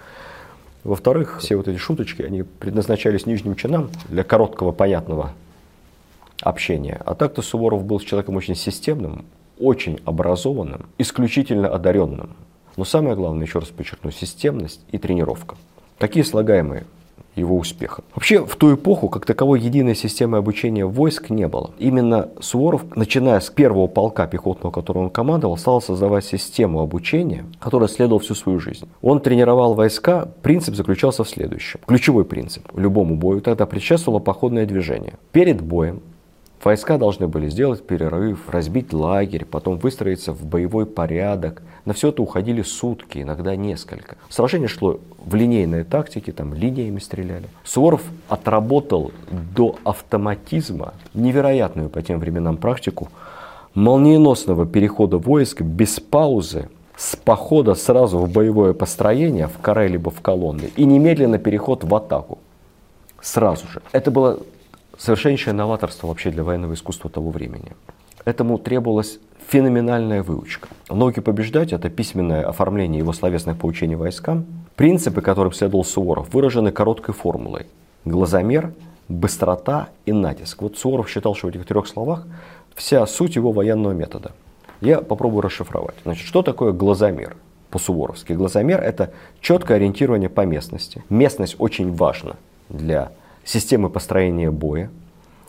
[0.83, 5.33] Во-вторых, все вот эти шуточки, они предназначались нижним чинам для короткого, понятного
[6.41, 7.01] общения.
[7.05, 9.25] А так-то Суворов был человеком очень системным,
[9.59, 12.31] очень образованным, исключительно одаренным.
[12.77, 15.55] Но самое главное, еще раз подчеркну, системность и тренировка.
[15.97, 16.85] Такие слагаемые
[17.35, 18.03] его успеха.
[18.13, 21.71] Вообще, в ту эпоху, как таковой единой системы обучения войск не было.
[21.79, 27.87] Именно Суворов, начиная с первого полка пехотного, которым он командовал, стал создавать систему обучения, которая
[27.87, 28.87] следовала всю свою жизнь.
[29.01, 31.79] Он тренировал войска, принцип заключался в следующем.
[31.85, 32.67] Ключевой принцип.
[32.75, 35.13] Любому бою тогда предшествовало походное движение.
[35.31, 36.01] Перед боем
[36.63, 41.63] Войска должны были сделать перерыв, разбить лагерь, потом выстроиться в боевой порядок.
[41.85, 44.15] На все это уходили сутки, иногда несколько.
[44.29, 47.47] Сражение шло в линейной тактике, там линиями стреляли.
[47.63, 53.09] Суворов отработал до автоматизма невероятную по тем временам практику
[53.73, 60.21] молниеносного перехода войск без паузы с похода сразу в боевое построение, в каре либо в
[60.21, 62.37] колонны, и немедленно переход в атаку.
[63.21, 63.81] Сразу же.
[63.91, 64.39] Это было
[65.01, 67.71] совершеннейшее новаторство вообще для военного искусства того времени.
[68.23, 70.67] Этому требовалась феноменальная выучка.
[70.89, 74.45] Науке побеждать– это письменное оформление его словесных поучений войскам.
[74.75, 77.65] Принципы, которым следовал Суворов, выражены короткой формулой.
[78.05, 78.73] Глазомер,
[79.07, 80.61] быстрота и натиск.
[80.61, 82.27] Вот Суворов считал, что в этих трех словах
[82.75, 84.33] вся суть его военного метода.
[84.81, 85.95] Я попробую расшифровать.
[86.03, 87.35] Значит, что такое глазомер?
[87.71, 88.33] По-суворовски.
[88.33, 91.03] Глазомер– это четкое ориентирование по местности.
[91.09, 92.35] Местность очень важна
[92.69, 93.11] для
[93.43, 94.89] системы построения боя,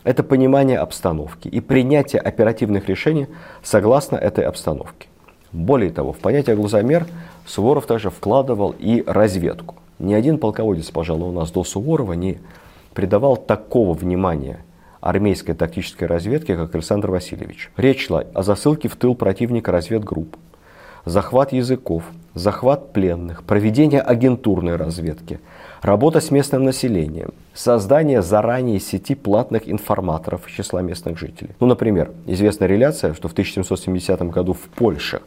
[0.03, 3.27] это понимание обстановки и принятие оперативных решений
[3.61, 5.07] согласно этой обстановке.
[5.51, 7.05] Более того, в понятие глазомер
[7.45, 9.75] Суворов также вкладывал и разведку.
[9.99, 12.39] Ни один полководец, пожалуй, у нас до Суворова не
[12.93, 14.59] придавал такого внимания
[14.99, 17.71] армейской тактической разведке, как Александр Васильевич.
[17.77, 20.35] Речь шла о засылке в тыл противника разведгрупп,
[21.05, 22.03] захват языков,
[22.33, 25.39] захват пленных, проведение агентурной разведки–
[25.83, 27.33] Работа с местным населением.
[27.53, 31.49] Создание заранее сети платных информаторов из числа местных жителей.
[31.59, 35.19] Ну, например, известна реляция, что в 1770 году в Польше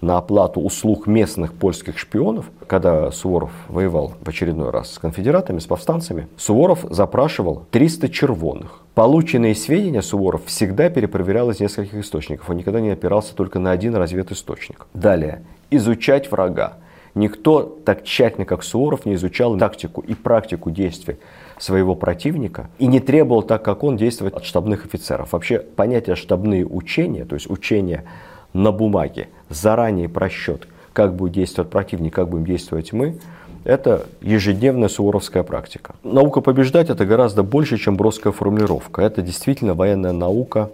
[0.00, 5.66] на оплату услуг местных польских шпионов, когда Суворов воевал в очередной раз с конфедератами, с
[5.66, 8.82] повстанцами, Суворов запрашивал 300 червонных.
[8.94, 12.48] Полученные сведения Суворов всегда перепроверял из нескольких источников.
[12.48, 14.86] Он никогда не опирался только на один разведисточник.
[14.94, 15.42] Далее.
[15.72, 16.74] Изучать врага.
[17.16, 21.16] Никто так тщательно, как Суворов, не изучал тактику и практику действий
[21.58, 25.32] своего противника и не требовал так, как он, действовать от штабных офицеров.
[25.32, 28.04] Вообще понятие штабные учения, то есть учения
[28.52, 33.18] на бумаге, заранее просчет, как будет действовать противник, как будем действовать мы,
[33.64, 35.94] это ежедневная суворовская практика.
[36.02, 39.00] Наука побеждать это гораздо больше, чем броская формулировка.
[39.00, 40.70] Это действительно военная наука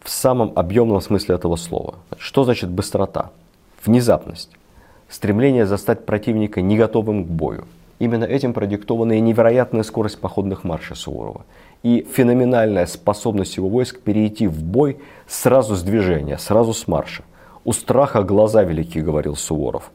[0.00, 1.96] в самом объемном смысле этого слова.
[2.16, 3.32] Что значит быстрота?
[3.84, 4.50] Внезапность
[5.14, 7.64] стремление застать противника не готовым к бою.
[8.00, 11.44] Именно этим продиктована и невероятная скорость походных маршей Суворова
[11.84, 14.98] и феноменальная способность его войск перейти в бой
[15.28, 17.22] сразу с движения, сразу с марша.
[17.64, 19.92] «У страха глаза велики»,— говорил Суворов.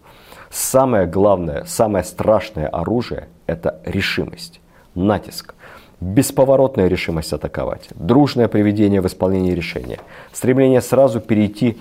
[0.49, 4.61] Самое главное, самое страшное оружие– это решимость,
[4.95, 5.53] натиск,
[5.99, 9.99] бесповоротная решимость атаковать, дружное приведение в исполнении решения,
[10.31, 11.77] стремление сразу перейти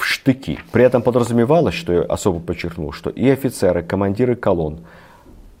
[0.00, 0.58] в штыки.
[0.72, 4.80] При этом подразумевалось, что я особо подчеркнул, что и офицеры, командиры колонн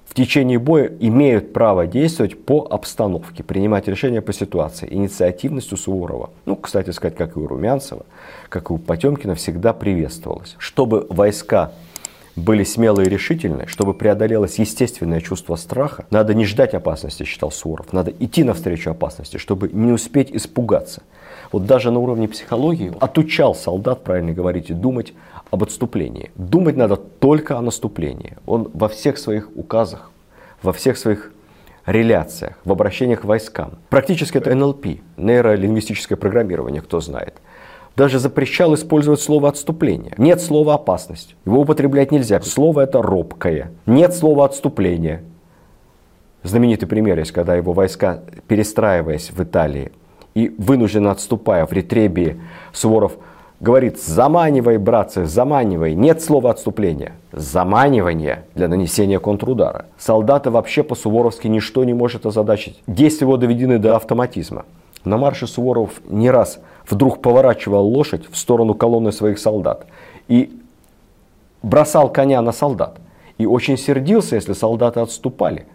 [0.06, 4.88] в течение боя имеют право действовать по обстановке, принимать решения по ситуации.
[4.90, 8.04] Инициативность у Суворова, ну, кстати сказать, как и у Румянцева,
[8.48, 10.56] как и у Потемкина, всегда приветствовалась.
[10.58, 11.72] Чтобы войска
[12.34, 17.92] были смелые и решительны, чтобы преодолелось естественное чувство страха, надо не ждать опасности, считал Суворов,
[17.92, 21.02] надо идти навстречу опасности, чтобы не успеть испугаться
[21.52, 25.14] вот даже на уровне психологии отучал солдат, правильно говорите, думать
[25.50, 26.30] об отступлении.
[26.36, 28.36] Думать надо только о наступлении.
[28.46, 30.10] Он во всех своих указах,
[30.62, 31.32] во всех своих
[31.86, 33.78] реляциях, в обращениях к войскам.
[33.88, 34.86] Практически это НЛП,
[35.16, 37.34] нейролингвистическое программирование, кто знает.
[37.96, 40.14] даже запрещал использовать слово «отступление».
[40.16, 41.34] Нет слова «опасность».
[41.44, 42.40] Его употреблять нельзя.
[42.40, 43.72] Слово это «робкое».
[43.84, 45.24] Нет слова «отступление».
[46.42, 49.92] Знаменитый пример есть, когда его войска, перестраиваясь в Италии
[50.34, 52.40] и вынужденно отступая в Ретребии,
[52.72, 53.16] Суворов
[53.60, 55.94] говорит «заманивай, братцы, заманивай».
[55.94, 57.12] Нет слова «отступления».
[57.32, 59.86] Заманивание для нанесения контрудара.
[59.98, 62.82] Солдаты вообще по-суворовски ничто не может озадачить.
[62.86, 64.64] Действия его доведены до автоматизма.
[65.04, 69.86] На марше Суворов не раз вдруг поворачивал лошадь в сторону колонны своих солдат
[70.28, 70.60] и
[71.62, 72.98] бросал коня на солдат.
[73.38, 75.66] И очень сердился, если солдаты отступали,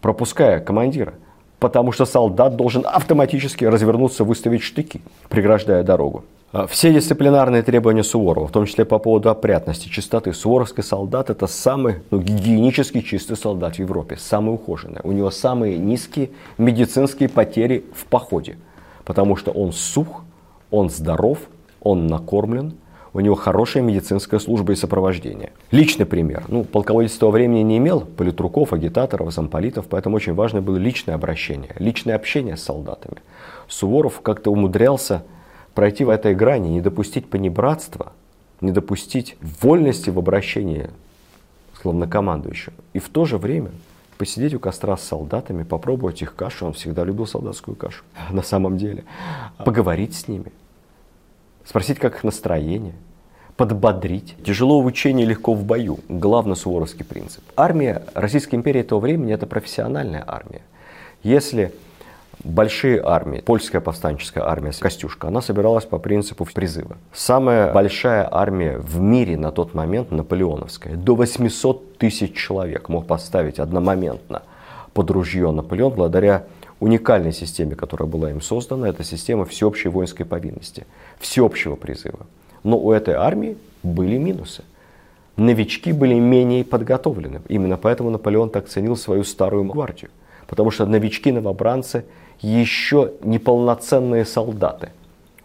[0.00, 1.14] пропуская командира.
[1.58, 6.24] Потому что солдат должен автоматически развернуться, выставить штыки, преграждая дорогу.
[6.52, 10.32] А все дисциплинарные требования Суворова, в том числе по поводу опрятности, чистоты.
[10.32, 15.00] Суворовский солдат– это самый ну, гигиенически чистый солдат в Европе, самый ухоженный.
[15.02, 18.56] У него самые низкие медицинские потери в походе,
[19.04, 20.22] потому что он сух,
[20.70, 21.38] он здоров,
[21.80, 22.74] он накормлен,
[23.16, 25.52] у него хорошая медицинская служба и сопровождение.
[25.70, 26.44] Личный пример.
[26.48, 31.74] Ну, полководец того времени не имел политруков, агитаторов, замполитов, поэтому очень важно было личное обращение,
[31.78, 33.16] личное общение с солдатами.
[33.68, 35.24] Суворов как-то умудрялся
[35.74, 38.12] пройти в этой грани, не допустить понебратства,
[38.60, 40.90] не допустить вольности в обращении
[41.74, 42.74] с главнокомандующим.
[42.92, 43.70] И в то же время
[44.18, 46.66] посидеть у костра с солдатами, попробовать их кашу.
[46.66, 49.04] Он всегда любил солдатскую кашу, на самом деле.
[49.64, 50.52] Поговорить с ними,
[51.64, 52.94] спросить, как их настроение,
[53.56, 54.36] подбодрить.
[54.44, 55.98] Тяжело в учении, легко в бою.
[56.08, 57.42] Главный суворовский принцип.
[57.56, 60.62] Армия Российской империи того времени– это профессиональная армия.
[61.22, 61.72] Если
[62.44, 63.40] большие армии.
[63.40, 66.96] Польская повстанческая армия Костюшка, она собиралась по принципу призыва.
[67.12, 73.58] Самая большая армия в мире на тот момент, наполеоновская, до 800 тысяч человек мог поставить
[73.58, 74.42] одномоментно
[74.92, 76.44] под ружье Наполеон благодаря
[76.78, 78.88] уникальной системе, которая была им создана.
[78.88, 80.86] Это система всеобщей воинской повинности,
[81.18, 82.26] всеобщего призыва.
[82.66, 84.64] Но у этой армии были минусы.
[85.36, 87.40] Новички были менее подготовлены.
[87.46, 90.10] Именно поэтому Наполеон так ценил свою старую гвардию.
[90.48, 92.06] Потому что новички-новобранцы
[92.40, 94.90] еще неполноценные солдаты.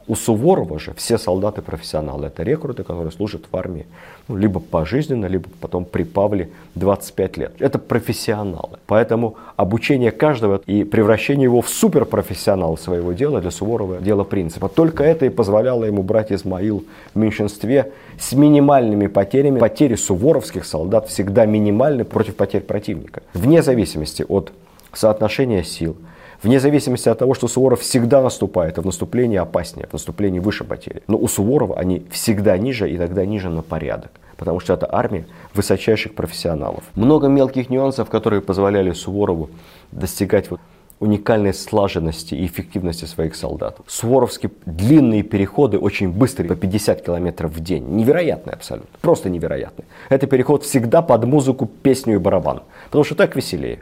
[0.07, 2.27] У Суворова же все солдаты профессионалы.
[2.27, 3.85] Это рекруты, которые служат в армии
[4.27, 7.53] ну, либо пожизненно, либо потом при Павле 25 лет.
[7.59, 8.79] Это профессионалы.
[8.87, 14.69] Поэтому обучение каждого и превращение его в суперпрофессионала своего дела для Суворова дело принципа.
[14.69, 19.59] Только это и позволяло ему брать Измаил в меньшинстве с минимальными потерями.
[19.59, 23.23] Потери суворовских солдат всегда минимальны против потерь противника.
[23.33, 24.51] Вне зависимости от
[24.93, 25.95] соотношения сил–
[26.43, 30.63] Вне зависимости от того, что Суворов всегда наступает, а в наступлении опаснее, в наступлении выше
[30.63, 31.03] потери.
[31.07, 34.11] Но у Суворова они всегда ниже, иногда ниже на порядок.
[34.37, 36.83] Потому что это армия высочайших профессионалов.
[36.95, 39.51] Много мелких нюансов, которые позволяли Суворову
[39.91, 40.59] достигать вот
[40.99, 43.77] уникальной слаженности и эффективности своих солдат.
[43.87, 47.83] Суворовские длинные переходы, очень быстрые, по 50 километров в день.
[47.87, 49.85] Невероятные абсолютно, просто невероятные.
[50.09, 52.61] Это переход всегда под музыку, песню и барабан.
[52.85, 53.79] Потому что так веселее.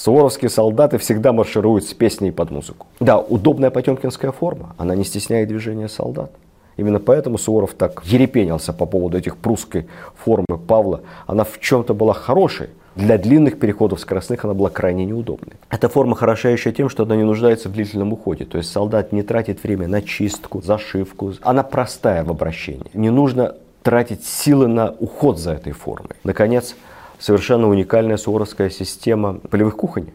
[0.00, 2.86] Суворовские солдаты всегда маршируют с песней под музыку.
[3.00, 6.32] Да, удобная потемкинская форма, она не стесняет движения солдат.
[6.78, 11.02] Именно поэтому Суворов так ерепенился по поводу этих прусской формы Павла.
[11.26, 12.70] Она в чем-то была хорошей.
[12.96, 15.56] Для длинных переходов скоростных она была крайне неудобной.
[15.68, 18.46] Эта форма хороша еще тем, что она не нуждается в длительном уходе.
[18.46, 21.34] То есть солдат не тратит время на чистку, зашивку.
[21.42, 22.90] Она простая в обращении.
[22.94, 26.16] Не нужно тратить силы на уход за этой формой.
[26.24, 26.74] Наконец,
[27.20, 30.08] совершенно уникальная суворовская система полевых кухонь.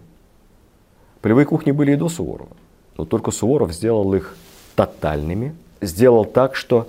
[1.21, 2.49] Полевые кухни были и до Суворова,
[2.97, 4.35] но только Суворов сделал их
[4.75, 6.87] тотальными, сделал так, что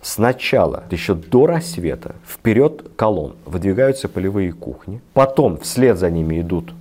[0.00, 6.72] сначала, еще до рассвета, вперед колонн выдвигаются полевые кухни, потом вслед за ними идут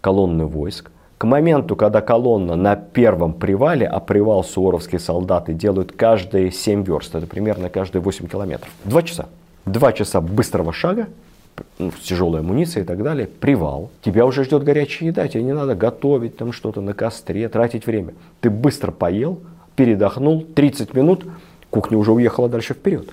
[0.00, 6.50] колонны войск, к моменту, когда колонна на первом привале, а привал суворовские солдаты делают каждые
[6.50, 9.28] 7 верст, это примерно каждые 8 километров, два часа.
[9.64, 11.06] Два часа быстрого шага,
[11.78, 13.90] ну, с тяжелой амуницией и так далее, привал.
[14.02, 18.14] Тебя уже ждет горячая еда, тебе не надо готовить там что-то на костре, тратить время.
[18.40, 19.40] Ты быстро поел,
[19.76, 21.24] передохнул, 30 минут,
[21.70, 23.08] кухня уже уехала дальше вперед.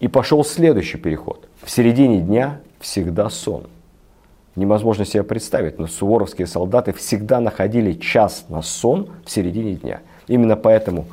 [0.00, 1.46] И пошел следующий переход.
[1.62, 3.64] В середине дня всегда сон.
[4.56, 10.00] Невозможно себе представить, но суворовские солдаты всегда находили час на сон в середине дня.
[10.28, 11.06] Именно поэтому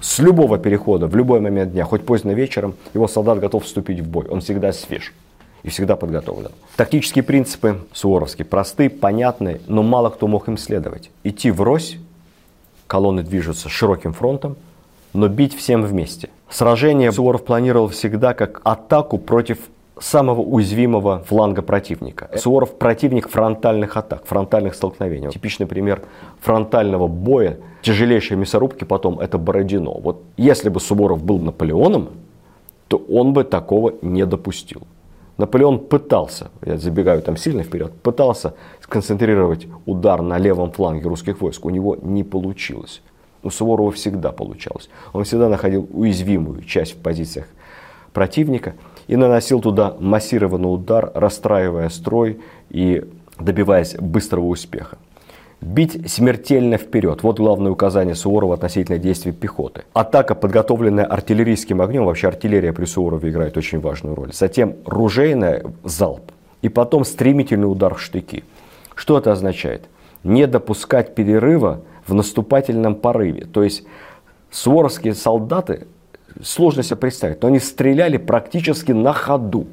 [0.00, 4.08] с любого перехода, в любой момент дня, хоть поздно вечером, его солдат готов вступить в
[4.08, 4.26] бой.
[4.28, 5.12] Он всегда свеж
[5.62, 6.50] и всегда подготовлен.
[6.76, 11.10] Тактические принципы суворовские просты, понятны, но мало кто мог им следовать.
[11.24, 11.96] Идти врозь,
[12.86, 14.56] колонны движутся широким фронтом,
[15.12, 16.30] но бить всем вместе.
[16.50, 19.58] Сражение Суворов планировал всегда как атаку против
[20.00, 22.30] самого уязвимого фланга противника.
[22.36, 25.30] Суворов противник фронтальных атак, фронтальных столкновений.
[25.30, 26.02] Типичный пример
[26.40, 29.98] фронтального боя, тяжелейшей мясорубки потом, это Бородино.
[29.98, 32.10] Вот если бы Суворов был Наполеоном,
[32.88, 34.82] то он бы такого не допустил.
[35.38, 41.64] Наполеон пытался, я забегаю там сильно вперед, пытался сконцентрировать удар на левом фланге русских войск.
[41.64, 43.02] У него не получилось.
[43.44, 44.90] У Суворова всегда получалось.
[45.12, 47.46] Он всегда находил уязвимую часть в позициях
[48.12, 48.74] противника
[49.06, 53.04] и наносил туда массированный удар, расстраивая строй и
[53.38, 54.98] добиваясь быстрого успеха.
[55.60, 57.24] Бить смертельно вперед.
[57.24, 59.82] Вот главное указание Суворова относительно действий пехоты.
[59.92, 64.32] Атака, подготовленная артиллерийским огнем, вообще артиллерия при Суворове играет очень важную роль.
[64.32, 66.30] Затем ружейная залп.
[66.62, 68.44] И потом стремительный удар в штыки.
[68.94, 69.88] Что это означает?
[70.22, 73.44] Не допускать перерыва в наступательном порыве.
[73.44, 73.84] То есть
[74.50, 75.88] суворовские солдаты,
[76.40, 79.66] сложно себе представить, но они стреляли практически на ходу.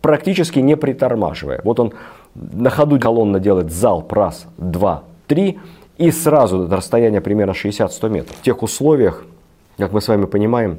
[0.00, 1.60] Практически не притормаживая.
[1.62, 1.92] Вот он
[2.34, 5.58] на ходу колонна делает залп раз, два, 3
[5.98, 8.36] и сразу это расстояние примерно 60-100 метров.
[8.36, 9.24] В тех условиях,
[9.78, 10.78] как мы с вами понимаем,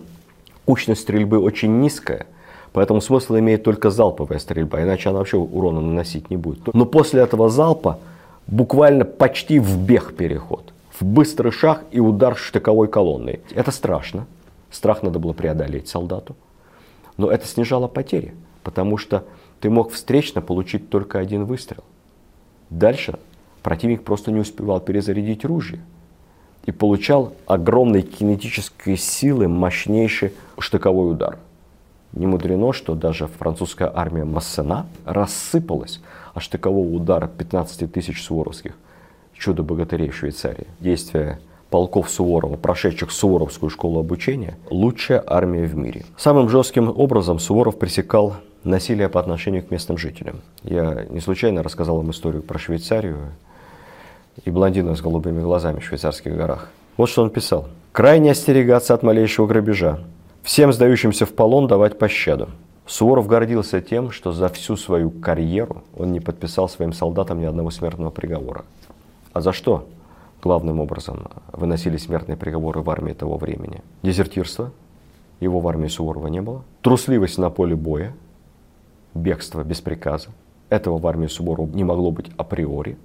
[0.65, 2.27] кучность стрельбы очень низкая,
[2.73, 6.73] поэтому смысл имеет только залповая стрельба, иначе она вообще урона наносить не будет.
[6.73, 7.99] Но после этого залпа
[8.45, 13.41] буквально почти в бег переход, в быстрый шаг и удар штыковой колонной.
[13.55, 14.27] Это страшно,
[14.69, 16.35] страх надо было преодолеть солдату,
[17.17, 19.23] но это снижало потери, потому что
[19.59, 21.83] ты мог встречно получить только один выстрел.
[22.69, 23.17] Дальше
[23.67, 25.81] противник просто не успевал перезарядить ружье
[26.65, 31.37] и получал огромной кинетической силы мощнейший штыковой удар.
[32.13, 35.99] Не мудрено, что даже французская армия Массена рассыпалась
[36.33, 38.71] от штыкового удара 15 тысяч суворовских
[39.33, 40.67] чудо-богатырей Швейцарии.
[40.79, 46.05] Действия полков Суворова, прошедших Суворовскую школу обучения, лучшая армия в мире.
[46.15, 50.39] Самым жестким образом Суворов пресекал насилие по отношению к местным жителям.
[50.63, 53.33] Я не случайно рассказал вам историю про Швейцарию
[54.45, 56.69] и блондина с голубыми глазами в швейцарских горах.
[56.97, 57.67] Вот что он писал.
[57.91, 59.99] «Крайне остерегаться от малейшего грабежа.
[60.43, 62.49] Всем сдающимся в полон давать пощаду».
[62.87, 67.69] Суворов гордился тем, что за всю свою карьеру он не подписал своим солдатам ни одного
[67.69, 68.63] смертного приговора.
[69.33, 69.87] А за что?
[70.41, 73.81] Главным образом выносили смертные приговоры в армии того времени.
[74.03, 74.71] Дезертирство,
[75.41, 76.63] его в армии Суворова не было.
[76.81, 78.13] Трусливость на поле боя,
[79.13, 80.29] бегство без приказа.
[80.69, 82.97] Этого в армии Суворова не могло быть априори.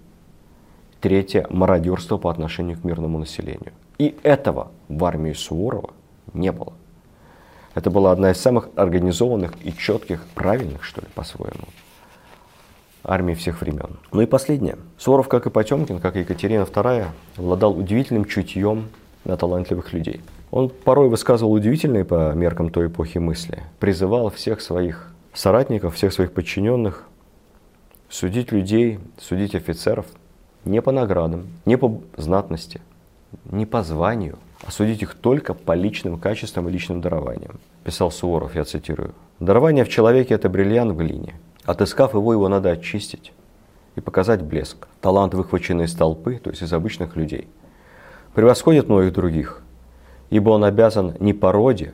[1.03, 3.73] Третье– мародерство по отношению к мирному населению.
[3.99, 5.91] И этого в армии Суворова
[6.33, 6.75] не было.
[7.75, 11.67] Это была одна из самых организованных и четких, правильных, что ли, по-своему,
[13.03, 13.99] армий всех времен.
[14.13, 14.79] Ну и последнее.
[14.97, 18.89] Суворов, как и Потемкин, как и Екатерина II, обладал удивительным чутьем
[19.25, 20.21] на талантливых людей.
[20.53, 23.65] Он порой высказывал удивительные по меркам той эпохи мысли.
[23.81, 27.09] Призывал всех своих соратников, всех своих подчиненных
[28.09, 30.07] судить людей, судить офицеров–
[30.65, 32.81] не по наградам, не по знатности,
[33.51, 37.59] не по званию, а судить их только по личным качествам и личным дарованиям.
[37.85, 39.15] Писал Суворов, я цитирую.
[39.41, 41.35] «Дарование в человеке– это бриллиант в глине.
[41.65, 43.33] Отыскав его, его надо очистить
[43.97, 44.87] и показать блеск.
[45.01, 47.49] Талант, выхваченный из толпы, то есть из обычных людей,
[48.35, 49.63] превосходит многих других,
[50.31, 51.93] ибо он обязан не породе,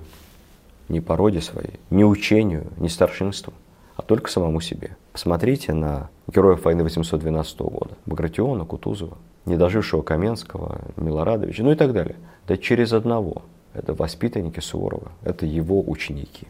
[0.88, 3.52] не породе своей, не учению, не старшинству,
[3.96, 4.96] а только самому себе.
[5.18, 7.90] Посмотрите на героев войны 812 года.
[8.06, 12.14] Багратиона, Кутузова, недожившего Каменского, Милорадовича, ну и так далее.
[12.46, 13.42] Да через одного.
[13.74, 16.46] Это воспитанники Суворова, это его ученики.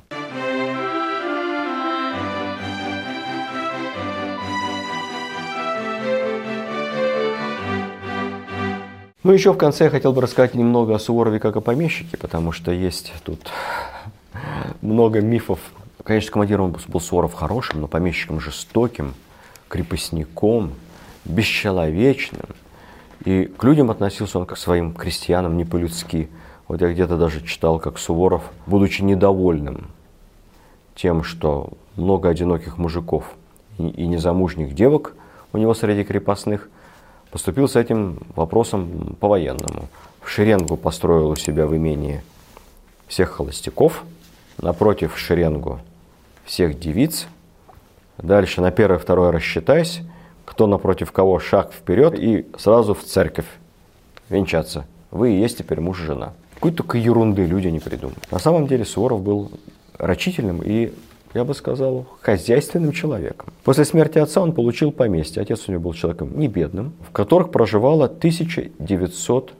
[9.24, 12.52] Ну, еще в конце я хотел бы рассказать немного о Суворове как о помещике, потому
[12.52, 13.50] что есть тут
[14.82, 15.58] много мифов
[16.04, 19.14] Конечно, командиром был Суворов хорошим, но помещиком жестоким,
[19.68, 20.72] крепостником,
[21.24, 22.46] бесчеловечным.
[23.24, 26.28] И к людям относился он как к своим крестьянам не по-людски.
[26.68, 29.88] Вот я где-то даже читал, как Суворов, будучи недовольным
[30.94, 33.24] тем, что много одиноких мужиков
[33.78, 35.14] и незамужних девок
[35.52, 36.68] у него среди крепостных,
[37.30, 39.88] поступил с этим вопросом по-военному.
[40.22, 42.22] В шеренгу построил у себя в имении
[43.06, 44.04] всех холостяков,
[44.60, 45.80] напротив шеренгу
[46.44, 47.26] всех девиц.
[48.18, 50.02] Дальше на первое, второе рассчитайся,
[50.44, 53.46] кто напротив кого шаг вперед и сразу в церковь
[54.28, 54.86] венчаться.
[55.10, 56.32] Вы и есть теперь муж и жена.
[56.54, 58.30] Какой только ерунды люди не придумают.
[58.32, 59.50] На самом деле Суворов был
[59.96, 60.92] рачительным и,
[61.34, 63.52] я бы сказал, хозяйственным человеком.
[63.62, 65.40] После смерти отца он получил поместье.
[65.40, 69.52] Отец у него был человеком не бедным, в которых проживало 1900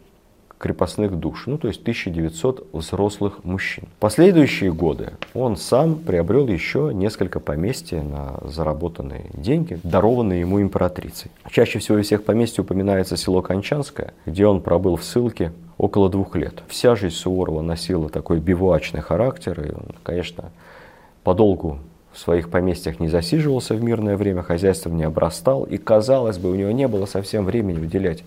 [0.59, 3.85] крепостных душ, ну то есть 1900 взрослых мужчин.
[4.01, 11.31] Последующие годы он сам приобрел еще несколько поместья на заработанные деньги, дарованные ему императрицей.
[11.51, 16.35] Чаще всего из всех поместьй упоминается село Кончанское, где он пробыл в ссылке около двух
[16.35, 16.63] лет.
[16.69, 20.51] Вся жизнь Суворова носила такой бивуачный характер, и он, конечно,
[21.23, 21.79] подолгу
[22.13, 26.55] в своих поместьях не засиживался в мирное время, хозяйством не обрастал, и, казалось бы, у
[26.55, 28.25] него не было совсем времени уделять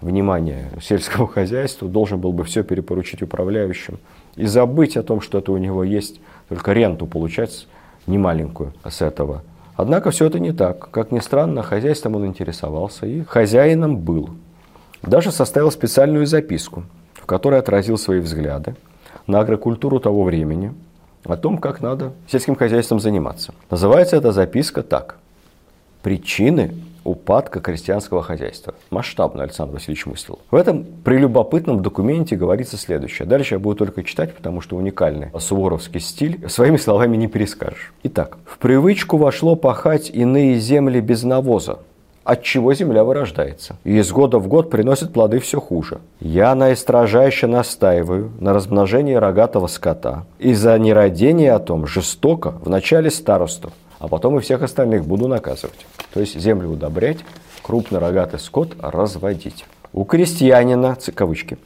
[0.00, 3.98] внимание сельскому хозяйству, должен был бы все перепоручить управляющим
[4.36, 7.66] и забыть о том, что это у него есть, только ренту получать
[8.06, 9.42] немаленькую с этого.
[9.76, 10.90] Однако все это не так.
[10.90, 14.30] Как ни странно, хозяйством он интересовался и хозяином был.
[15.02, 16.84] Даже составил специальную записку,
[17.14, 18.74] в которой отразил свои взгляды
[19.26, 20.74] на агрокультуру того времени,
[21.24, 23.52] о том, как надо сельским хозяйством заниматься.
[23.70, 25.18] Называется эта записка так.
[26.02, 26.74] Причины
[27.08, 28.74] упадка крестьянского хозяйства.
[28.90, 30.38] Масштабно Александр Васильевич мыслил.
[30.50, 33.26] В этом прелюбопытном документе говорится следующее.
[33.26, 37.92] Дальше я буду только читать, потому что уникальный суворовский стиль своими словами не перескажешь.
[38.02, 41.78] Итак, в привычку вошло пахать иные земли без навоза,
[42.24, 43.76] от чего земля вырождается.
[43.84, 46.00] И из года в год приносит плоды все хуже.
[46.20, 50.26] Я наистрожайше настаиваю на размножении рогатого скота.
[50.38, 55.28] И за нерадение о том жестоко в начале старосту, а потом и всех остальных буду
[55.28, 55.86] наказывать.
[56.12, 57.18] То есть землю удобрять,
[57.62, 59.64] крупнорогатый скот разводить.
[59.92, 61.58] У крестьянина, кавычки,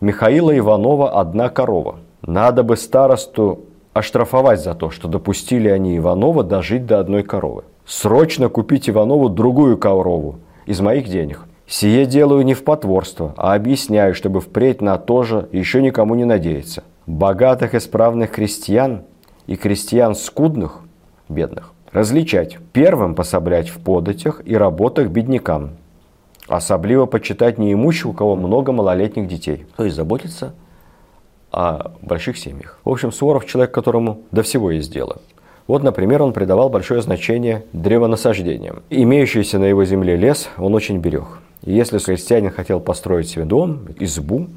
[0.00, 1.96] Михаила Иванова одна корова.
[2.22, 7.64] Надо бы старосту оштрафовать за то, что допустили они Иванова дожить до одной коровы.
[7.86, 11.40] Срочно купить Иванову другую корову из моих денег.
[11.66, 16.24] Сие делаю не в потворство, а объясняю, чтобы впредь на то же еще никому не
[16.24, 16.84] надеяться.
[17.06, 19.02] Богатых исправных крестьян
[19.46, 20.80] и крестьян скудных,
[21.28, 22.58] бедных, различать.
[22.72, 25.70] Первым пособлять в податях и работах беднякам.
[26.46, 29.64] Особливо почитать неимущих, у кого много малолетних детей.
[29.76, 30.54] То есть заботиться
[31.50, 32.78] о больших семьях.
[32.84, 35.22] В общем, Суворов человек, которому до всего есть дело.
[35.66, 38.82] Вот, например, он придавал большое значение древонасаждениям.
[38.90, 41.24] Имеющийся на его земле лес он очень берег.
[41.62, 44.48] И если крестьянин хотел построить себе дом, избу,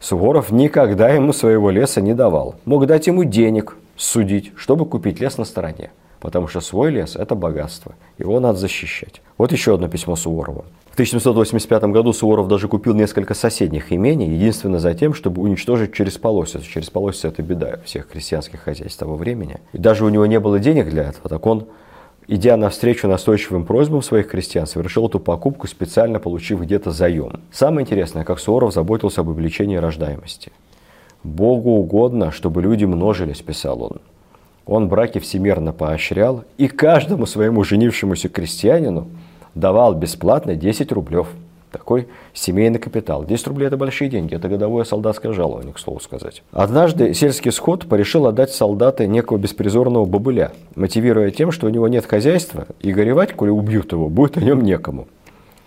[0.00, 2.56] Суворов никогда ему своего леса не давал.
[2.64, 5.90] Мог дать ему денег судить, чтобы купить лес на стороне.
[6.20, 7.94] Потому что свой лес– это богатство.
[8.18, 9.22] Его надо защищать.
[9.38, 10.66] Вот еще одно письмо Суворова.
[10.90, 16.18] В 1785 году Суворов даже купил несколько соседних имений, единственно за тем, чтобы уничтожить через
[16.18, 16.62] полосицу.
[16.62, 19.60] Через полосицу– это беда всех крестьянских хозяйств того времени.
[19.72, 21.68] И даже у него не было денег для этого, так он,
[22.26, 27.40] идя навстречу настойчивым просьбам своих крестьян, совершил эту покупку, специально получив где-то заем.
[27.50, 30.52] Самое интересное, как Суворов заботился об увеличении рождаемости.
[31.22, 34.00] «Богу угодно, чтобы люди множились»,– писал он.
[34.66, 39.08] Он браки всемирно поощрял, и каждому своему женившемуся крестьянину–
[39.54, 41.28] давал бесплатно 10 рублев.
[41.72, 43.24] Такой семейный капитал.
[43.24, 46.42] 10 рублей– это большие деньги, это годовое солдатское жалование, к слову сказать.
[46.50, 52.06] Однажды сельский сход порешил отдать солдаты некого беспризорного бабыля, мотивируя тем, что у него нет
[52.06, 55.06] хозяйства, и горевать, коли убьют его, будет о нем некому.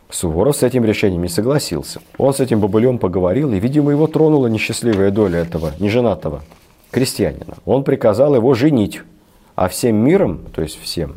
[0.09, 2.01] Суворов с этим решением не согласился.
[2.17, 6.41] Он с этим бабылем поговорил, и, видимо, его тронула несчастливая доля этого неженатого
[6.93, 7.55] крестьянина.
[7.65, 9.01] Он приказал его женить,
[9.55, 11.15] а всем миром, то есть всем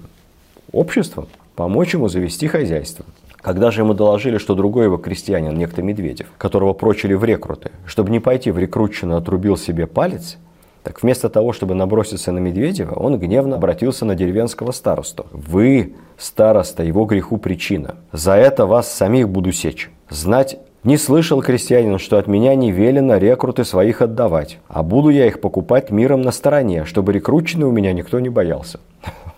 [0.72, 3.04] обществом, помочь ему завести хозяйство.
[3.40, 8.10] Когда же ему доложили, что другой его крестьянин, некто Медведев, которого прочили в рекруты, чтобы
[8.10, 10.38] не пойти в рекрутчину, отрубил себе палец,
[10.82, 15.26] так вместо того, чтобы наброситься на Медведева, он гневно обратился на деревенского старосту.
[15.32, 17.96] «Вы, староста, его греху причина.
[18.12, 19.90] За это вас самих буду сечь.
[20.08, 25.26] Знать не слышал крестьянин, что от меня не велено рекруты своих отдавать, а буду я
[25.26, 28.80] их покупать миром на стороне, чтобы рекрутчины у меня никто не боялся.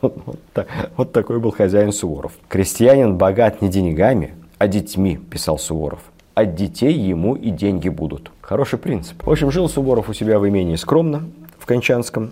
[0.01, 2.31] Вот, так, вот такой был хозяин Суворов.
[2.47, 5.99] Крестьянин богат не деньгами, а детьми, писал Суворов.
[6.37, 8.31] От детей ему и деньги будут.
[8.41, 9.27] Хороший принцип.
[9.27, 11.29] В общем, жил Суворов у себя в имении скромно,
[11.59, 12.31] в Кончанском.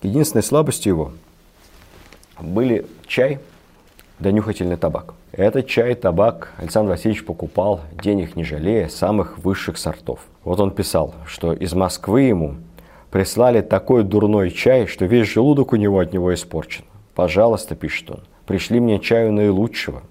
[0.00, 1.12] Единственной слабостью его
[2.40, 3.40] были чай
[4.18, 5.14] да нюхательный табак.
[5.32, 10.20] Этот чай, табак Александр Васильевич покупал, денег не жалея, самых высших сортов.
[10.44, 12.56] Вот он писал, что из Москвы ему
[13.10, 16.84] прислали такой дурной чай, что весь желудок у него от него испорчен.
[17.14, 20.02] Пожалуйста, пишет он, пришли мне чаю наилучшего.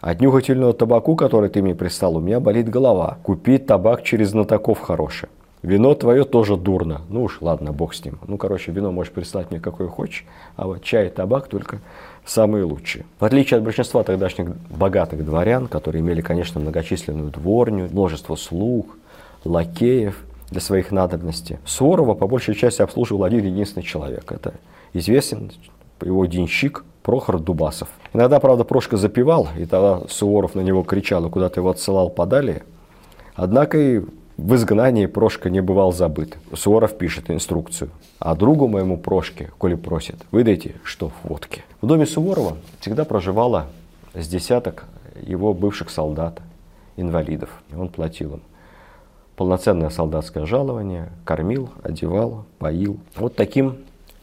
[0.00, 3.16] От нюхательного табаку, который ты мне прислал, у меня болит голова.
[3.22, 5.30] Купи табак через знатоков хороший.
[5.62, 7.00] Вино твое тоже дурно.
[7.08, 8.18] Ну уж ладно, бог с ним.
[8.26, 11.80] Ну, короче, вино можешь прислать мне какое хочешь, а вот чай и табак только
[12.24, 13.04] самые лучшие.
[13.18, 18.96] В отличие от большинства тогдашних богатых дворян, которые имели, конечно, многочисленную дворню, множество слуг,
[19.44, 24.30] лакеев для своих надобностей, Суворова по большей части обслуживал один единственный человек.
[24.32, 24.54] Это
[24.92, 25.50] известен
[26.02, 27.88] его денщик Прохор Дубасов.
[28.14, 32.62] Иногда, правда, Прошка запивал, и тогда Суворов на него кричал, и куда-то его отсылал подали.
[33.34, 34.02] Однако и
[34.36, 36.36] В изгнании Прошка не бывал забыт.
[36.54, 37.90] Суворов пишет инструкцию.
[38.18, 41.64] А другу моему Прошке, коли просит, выдайте, что в водке.
[41.80, 43.66] В доме Суворова всегда проживало
[44.12, 44.86] с десяток
[45.22, 46.40] его бывших солдат,
[46.96, 47.62] инвалидов.
[47.76, 48.42] Он платил им
[49.36, 52.98] полноценное солдатское жалование, кормил, одевал, поил.
[53.16, 53.78] Вот таким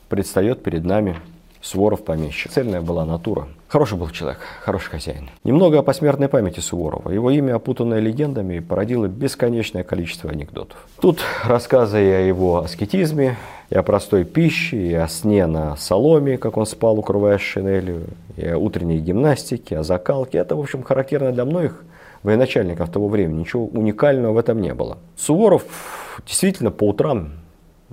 [0.09, 1.17] предстает перед нами
[1.61, 2.51] Суворов помещик.
[2.51, 3.47] Цельная была натура.
[3.67, 5.29] Хороший был человек, хороший хозяин.
[5.43, 7.09] Немного о посмертной памяти Суворова.
[7.11, 10.77] Его имя, опутанное легендами, породило бесконечное количество анекдотов.
[10.99, 13.37] Тут рассказы о его аскетизме,
[13.69, 18.45] и о простой пище, и о сне на соломе, как он спал, укрываясь шинелью, и
[18.45, 20.39] о утренней гимнастике, о закалке.
[20.39, 21.83] Это, в общем, характерно для многих
[22.23, 23.39] военачальников того времени.
[23.39, 24.97] Ничего уникального в этом не было.
[25.15, 25.63] Суворов
[26.25, 27.29] действительно по утрам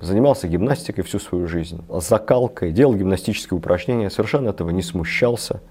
[0.01, 5.61] занимался гимнастикой всю свою жизнь, закалкой, делал гимнастические упражнения, совершенно этого не смущался.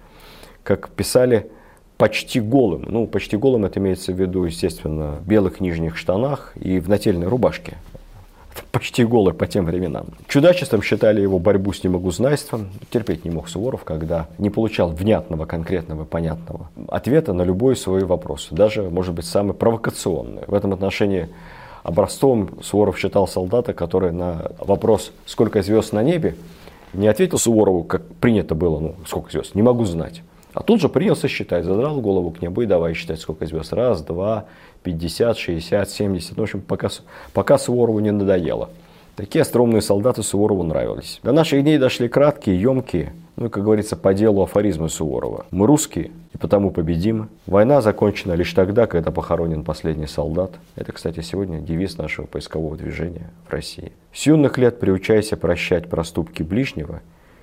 [0.63, 1.51] Как писали,
[1.99, 2.87] почти голым.
[2.89, 7.27] Ну, почти голым это имеется в виду, естественно, в белых нижних штанах и в нательной
[7.27, 7.77] рубашке.
[8.73, 10.09] Почти голый по тем временам.
[10.27, 12.71] Чудачеством считали его борьбу с немогузнайством.
[12.91, 18.49] Терпеть не мог Суворов, когда не получал внятного, конкретного, понятного ответа на любой свой вопрос.
[18.51, 20.43] Даже, может быть, самый провокационный.
[20.47, 21.29] В этом отношении
[21.89, 26.37] Образцовым Суворов считал солдата, который на вопрос «Сколько звезд на небе?»
[26.93, 30.21] не ответил Суворову, как принято было, ну, сколько звезд, не могу знать.
[30.53, 33.73] А тут же принялся считать, задрал голову к небу и давай считать, сколько звезд.
[33.73, 34.45] Раз, два,
[34.83, 36.37] пятьдесят, шестьдесят, семьдесят.
[36.37, 36.89] В общем, пока,
[37.33, 38.69] пока Суворову не надоело.
[39.19, 41.19] Такие остроумные солдаты Суворову нравились.
[41.25, 45.45] До наших дней дошли краткие, емкие, ну, как говорится, по делу афоризмы Суворова.
[45.51, 47.29] Мы русские и потому победим.
[47.45, 50.53] Война закончена лишь тогда, когда похоронен последний солдат.
[50.77, 53.91] Это, кстати, сегодня девиз нашего поискового движения в России.
[54.13, 57.01] С юных лет приучайся прощать проступки ближнего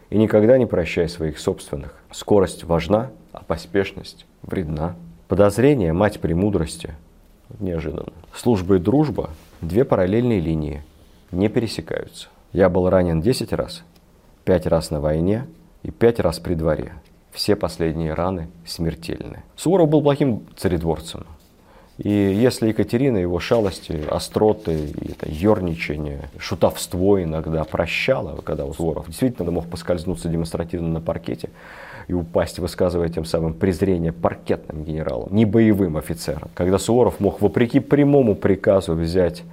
[0.10, 1.94] и никогда не прощай своих собственных.
[2.10, 4.96] Скорость важна, а поспешность вредна.
[5.28, 6.94] Подозрение– мать премудрости.
[7.60, 8.14] Неожиданно.
[8.34, 10.82] Служба и дружба– две параллельные линии–
[11.36, 12.28] не пересекаются.
[12.54, 13.84] Я был ранен 10 раз,
[14.46, 15.46] 5 раз на войне
[15.84, 16.94] и 5 раз при дворе.
[17.32, 19.44] Все последние раны смертельны.
[19.56, 21.26] Суворов был плохим царедворцем.
[21.98, 29.68] И если Екатерина его шалости, остроты, это ерничание, шутовство иногда прощала, когда Суворов действительно мог
[29.68, 31.50] поскользнуться демонстративно на паркете
[32.08, 36.50] и упасть, высказывая тем самым презрение паркетным генералам, не боевым офицерам.
[36.54, 39.44] Когда Суворов мог вопреки прямому приказу взять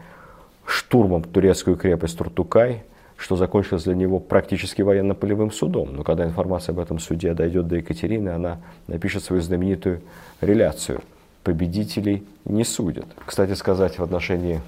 [0.67, 2.85] штурмом турецкую крепость Туртукай,
[3.17, 5.95] что закончилось для него практически военно-полевым судом.
[5.95, 10.03] Но когда информация об этом суде дойдет до Екатерины, она напишет свою знаменитую
[10.41, 11.03] реляцию.
[11.45, 13.07] Победителей не судят.
[13.25, 14.61] Кстати сказать, в отношении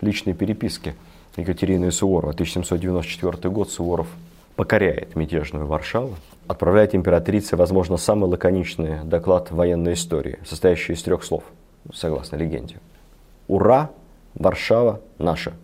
[0.00, 0.94] личной переписки
[1.36, 4.08] Екатерины Суворова, 1794 год, Суворов
[4.56, 6.16] покоряет мятежную Варшаву,
[6.46, 11.44] отправляет императрице, возможно, самый лаконичный доклад военной истории, состоящий из трех слов,
[11.92, 12.76] согласно легенде.
[13.48, 13.90] «Ура!
[14.36, 15.54] Варшава наша.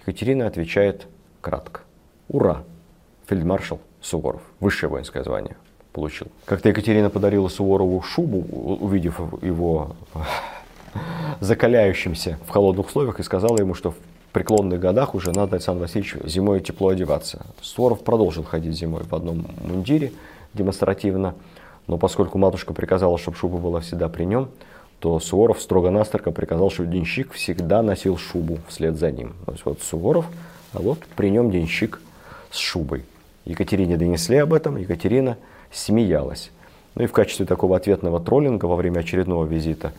[0.00, 1.06] Екатерина отвечает
[1.40, 1.82] кратко.
[2.28, 2.64] Ура!
[3.26, 4.40] Фельдмаршал Суворов.
[4.60, 5.56] Высшее воинское звание
[5.92, 6.28] получил.
[6.46, 9.96] Как-то Екатерина подарила Суворову шубу, увидев его
[11.40, 13.96] закаляющимся в холодных условиях, и сказала ему, что в
[14.32, 17.44] преклонных годах уже надо, Александр Васильевич, зимой тепло одеваться.
[17.60, 20.12] Суворов продолжил ходить зимой в одном мундире
[20.54, 21.34] демонстративно,
[21.86, 24.48] но поскольку матушка приказала, чтобы шуба была всегда при нем,
[25.00, 29.34] то Суворов строго-настрого приказал, чтобы денщик всегда носил шубу вслед за ним.
[29.46, 30.26] То есть вот Суворов,
[30.72, 32.00] а вот при нем денщик
[32.50, 33.04] с шубой.
[33.44, 35.36] Екатерине донесли об этом, Екатерина
[35.72, 36.50] смеялась.
[36.94, 39.92] Ну и в качестве такого ответного троллинга во время очередного визита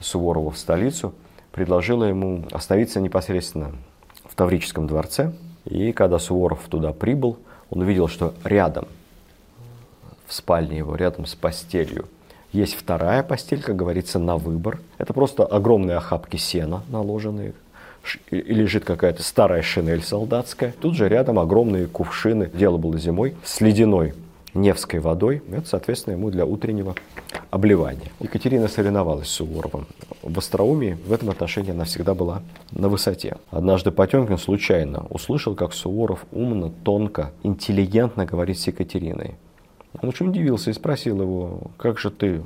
[0.00, 1.14] Суворова в столицу
[1.50, 3.72] предложила ему остановиться непосредственно
[4.24, 5.32] в Таврическом дворце.
[5.64, 7.38] И когда Суворов туда прибыл,
[7.70, 8.86] он увидел, что рядом,
[10.26, 12.06] в спальне его, рядом с постелью,
[12.54, 14.80] есть вторая постель, как говорится, на выбор.
[14.98, 17.52] Это просто огромные охапки сена, наложенные.
[18.30, 20.74] И лежит какая-то старая шинель солдатская.
[20.80, 22.50] Тут же рядом огромные кувшины.
[22.54, 24.14] Дело было зимой с ледяной
[24.54, 25.42] Невской водой.
[25.50, 26.94] Это, соответственно, ему для утреннего
[27.50, 28.12] обливания.
[28.20, 29.86] Екатерина соревновалась с Суворовым.
[30.22, 33.36] В остроумии в этом отношении она всегда была на высоте.
[33.50, 39.34] Однажды Потемкин случайно услышал, как Суворов умно, тонко, интеллигентно говорит с Екатериной.
[40.00, 42.42] Он очень удивился и спросил его, как же ты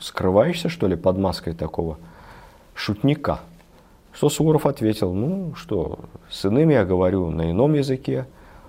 [0.00, 1.98] скрываешься, что ли, под маской такого
[2.74, 3.40] шутника?
[4.12, 5.98] Что Суворов ответил, ну что,
[6.30, 8.26] с иными я говорю на ином языке,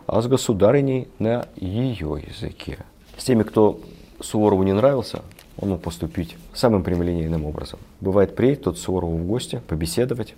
[0.08, 2.80] а с государыней на ее языке.
[3.18, 3.80] С теми, кто
[4.20, 5.22] Суворову не нравился,
[5.58, 7.80] он мог поступить самым прямолинейным образом.
[8.02, 10.36] Бывает, приедет тот Суворову в гости, побеседовать.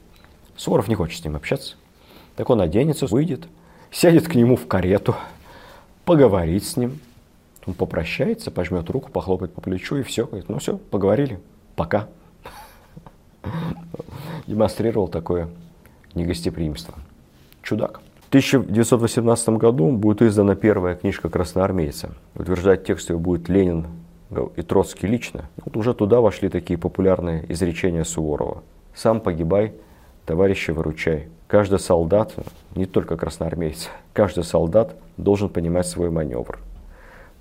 [0.57, 1.75] Суворов не хочет с ним общаться.
[2.36, 3.47] Так он оденется, выйдет,
[3.91, 5.15] сядет к нему в карету,
[6.03, 6.99] поговорить с ним–
[7.66, 10.26] он попрощается, пожмет руку, похлопает по плечу и все.
[10.26, 11.39] Говорит, ну все, поговорили,
[11.76, 12.07] пока.
[14.47, 15.49] демонстрировал такое
[16.16, 16.95] негостеприимство.
[17.62, 18.01] Чудак.
[18.26, 22.12] В 1918 году будет издана первая книжка красноармейца.
[22.36, 23.88] Утверждать текст ее будет Ленин
[24.55, 25.49] и Троцкий лично.
[25.64, 28.64] Вот уже туда вошли такие популярные изречения Суворова.
[28.95, 29.74] «Сам погибай,
[30.26, 31.28] товарища выручай».
[31.47, 32.34] Каждый солдат,
[32.76, 36.59] не только красноармейцы, каждый солдат должен понимать свой маневр.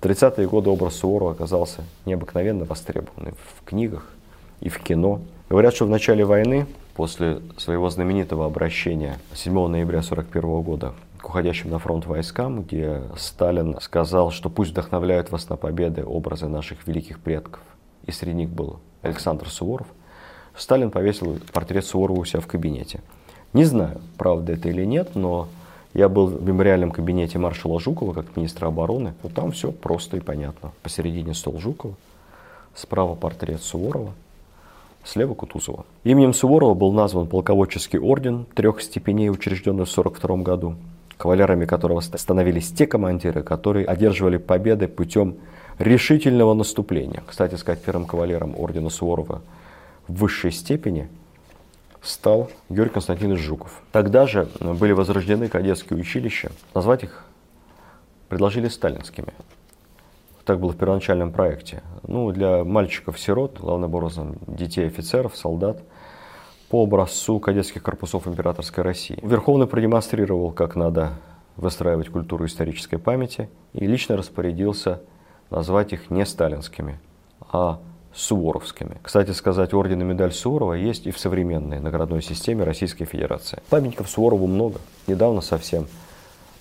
[0.00, 4.06] В 30-е годы образ Суворова оказался необыкновенно востребованным в книгах
[4.60, 5.20] и в кино.
[5.50, 11.68] Говорят, что в начале войны, после своего знаменитого обращения 7 ноября 1941 года к уходящим
[11.68, 17.20] на фронт войскам, где Сталин сказал, что пусть вдохновляют вас на победы образы наших великих
[17.20, 17.60] предков.
[18.06, 19.86] И среди них был Александр Суворов.
[20.56, 23.02] Сталин повесил портрет Суворова у себя в кабинете.
[23.52, 25.48] Не знаю, правда это или нет, но
[25.94, 29.14] я был в мемориальном кабинете маршала Жукова, как министра обороны.
[29.22, 30.72] Вот там все просто и понятно.
[30.82, 31.94] Посередине стол Жукова,
[32.74, 34.12] справа портрет Суворова,
[35.04, 35.84] слева Кутузова.
[36.04, 40.76] Именем Суворова был назван полководческий орден трех степеней, учрежденный в 1942 году,
[41.16, 45.38] кавалерами которого становились те командиры, которые одерживали победы путем
[45.78, 47.22] решительного наступления.
[47.26, 49.42] Кстати сказать, первым кавалером ордена Суворова
[50.06, 51.08] в высшей степени–
[52.02, 53.82] стал Георгий Константинович Жуков.
[53.92, 56.52] Тогда же были возрождены кадетские училища.
[56.74, 57.24] Назвать их
[58.28, 59.32] предложили сталинскими.
[60.44, 61.82] Так было в первоначальном проекте.
[62.06, 65.82] Ну, для мальчиков-сирот, главным образом детей офицеров, солдат,
[66.70, 69.18] по образцу кадетских корпусов императорской России.
[69.22, 71.14] Верховный продемонстрировал, как надо
[71.56, 75.02] выстраивать культуру исторической памяти и лично распорядился
[75.50, 77.00] назвать их не сталинскими,
[77.52, 77.80] а
[78.14, 78.98] суворовскими.
[79.02, 83.60] Кстати сказать, орден и медаль Суворова есть и в современной наградной системе Российской Федерации.
[83.70, 84.80] Памятников Суворову много.
[85.06, 85.86] Недавно совсем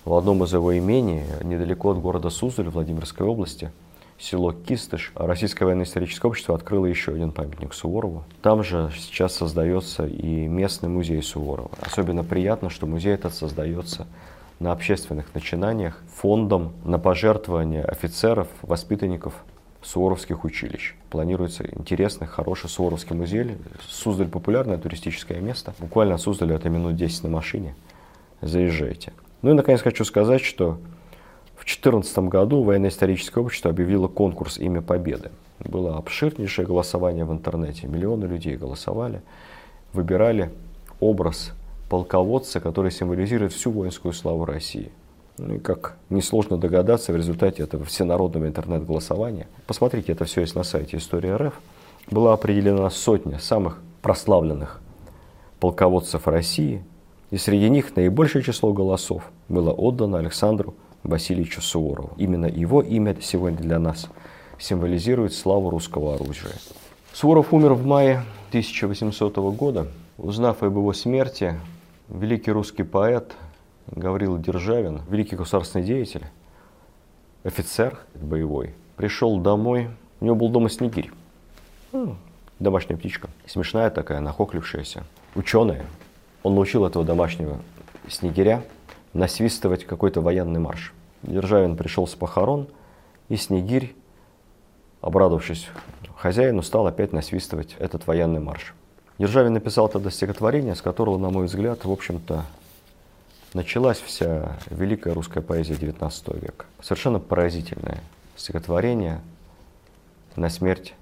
[0.04, 3.70] в одном из его имений, недалеко от города Суздаль, Владимирской области,
[4.18, 8.24] село Кистыш, Российское военно-историческое общество открыло еще один памятник Суворову.
[8.42, 11.70] Там же сейчас создается и местный музей Суворова.
[11.80, 14.06] Особенно приятно, что музей этот создается
[14.58, 19.34] на общественных начинаниях фондом на пожертвования офицеров, воспитанников
[19.82, 20.94] суворовских училищ.
[21.10, 23.56] Планируется интересный, хороший Суворовский музей.
[23.88, 25.74] Суздаль популярное туристическое место.
[25.78, 27.74] Буквально от Суздаля это минут 10 на машине.
[28.40, 29.12] Заезжайте.
[29.42, 30.78] Ну и наконец хочу сказать, что
[31.56, 35.30] в 2014 году военно-историческое общество объявило конкурс «Имя Победы».
[35.58, 37.86] Было обширнейшее голосование в интернете.
[37.86, 39.22] Миллионы людей голосовали,
[39.92, 40.50] выбирали
[41.00, 41.52] образ
[41.90, 44.90] полководца, который символизирует всю воинскую славу России.
[45.42, 50.64] Ну и как несложно догадаться, в результате этого всенародного интернет-голосования, посмотрите, это все есть на
[50.64, 51.54] сайте История РФ,
[52.10, 54.82] была определена сотня самых прославленных
[55.58, 56.84] полководцев России,
[57.30, 60.74] и среди них наибольшее число голосов было отдано Александру
[61.04, 62.10] Васильевичу Суворову.
[62.18, 64.08] Именно его имя сегодня для нас
[64.58, 66.52] символизирует славу русского оружия.
[67.14, 69.86] Суворов умер в мае 1800 года.
[70.18, 71.58] Узнав об его смерти,
[72.10, 73.34] великий русский поэт
[73.90, 76.24] Гаврил Державин, великий государственный деятель,
[77.42, 81.10] офицер боевой, пришел домой, у него был дома снегирь,
[81.92, 82.16] ну,
[82.60, 85.84] домашняя птичка, смешная такая, нахохлившаяся, ученая.
[86.42, 87.58] Он научил этого домашнего
[88.08, 88.62] снегиря
[89.12, 90.94] насвистывать какой-то военный марш.
[91.22, 92.68] Державин пришел с похорон,
[93.28, 93.94] и снегирь,
[95.00, 95.68] обрадовавшись
[96.16, 98.74] хозяину, стал опять насвистывать этот военный марш.
[99.18, 102.44] Державин написал тогда стихотворение, с которого, на мой взгляд, в общем-то,
[103.54, 106.66] началась вся великая русская поэзия XIX века.
[106.80, 108.00] Совершенно поразительное
[108.36, 109.20] стихотворение
[110.36, 110.94] на смерть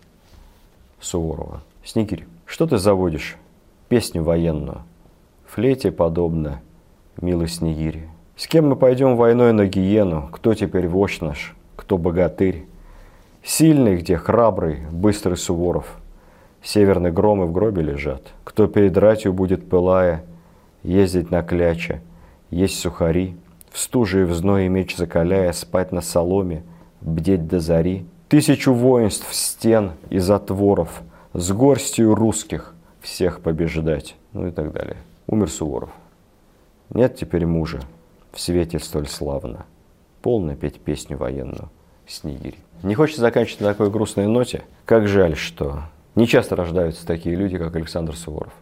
[1.00, 1.62] Суворова.
[1.84, 3.36] Снегирь, что ты заводишь?
[3.88, 4.82] Песню военную.
[5.46, 6.60] Флейте подобно,
[7.20, 8.08] милый Снегирь.
[8.36, 10.28] С кем мы пойдем войной на гиену?
[10.32, 11.54] Кто теперь вождь наш?
[11.76, 12.66] Кто богатырь?
[13.42, 15.96] Сильный где, храбрый, быстрый Суворов.
[16.62, 18.22] Северные громы в гробе лежат.
[18.44, 20.24] Кто перед ратью будет, пылая,
[20.82, 22.02] ездить на кляче–
[22.50, 23.36] есть сухари,
[23.70, 26.62] в стуже и в зное меч закаляя, спать на соломе,
[27.00, 28.06] бдеть до зари.
[28.28, 34.96] Тысячу воинств стен и затворов, с горстью русских всех побеждать, ну и так далее.
[35.26, 35.90] Умер Суворов.
[36.90, 37.80] Нет теперь мужа,
[38.32, 39.66] в свете столь славно.
[40.22, 41.70] Полно петь песню военную
[42.06, 42.58] «Снегирь».
[42.82, 44.62] Не хочется заканчивать на такой грустной ноте.
[44.84, 45.82] Как жаль, что
[46.14, 48.52] не часто рождаются такие люди, как Александр Суворов.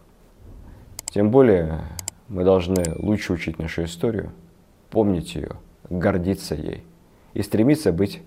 [1.09, 1.81] Тем более
[2.29, 4.31] мы должны лучше учить нашу историю,
[4.89, 5.51] помнить ее,
[5.89, 6.83] гордиться ей
[7.33, 8.21] и стремиться быть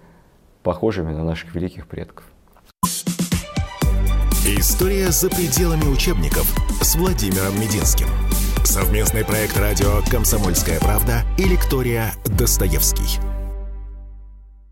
[0.62, 2.24] похожими на наших великих предков.
[4.46, 6.46] История за пределами учебников
[6.82, 8.08] с Владимиром Мединским.
[8.64, 13.29] Совместный проект радио «Комсомольская правда» и лектория «Достоевский».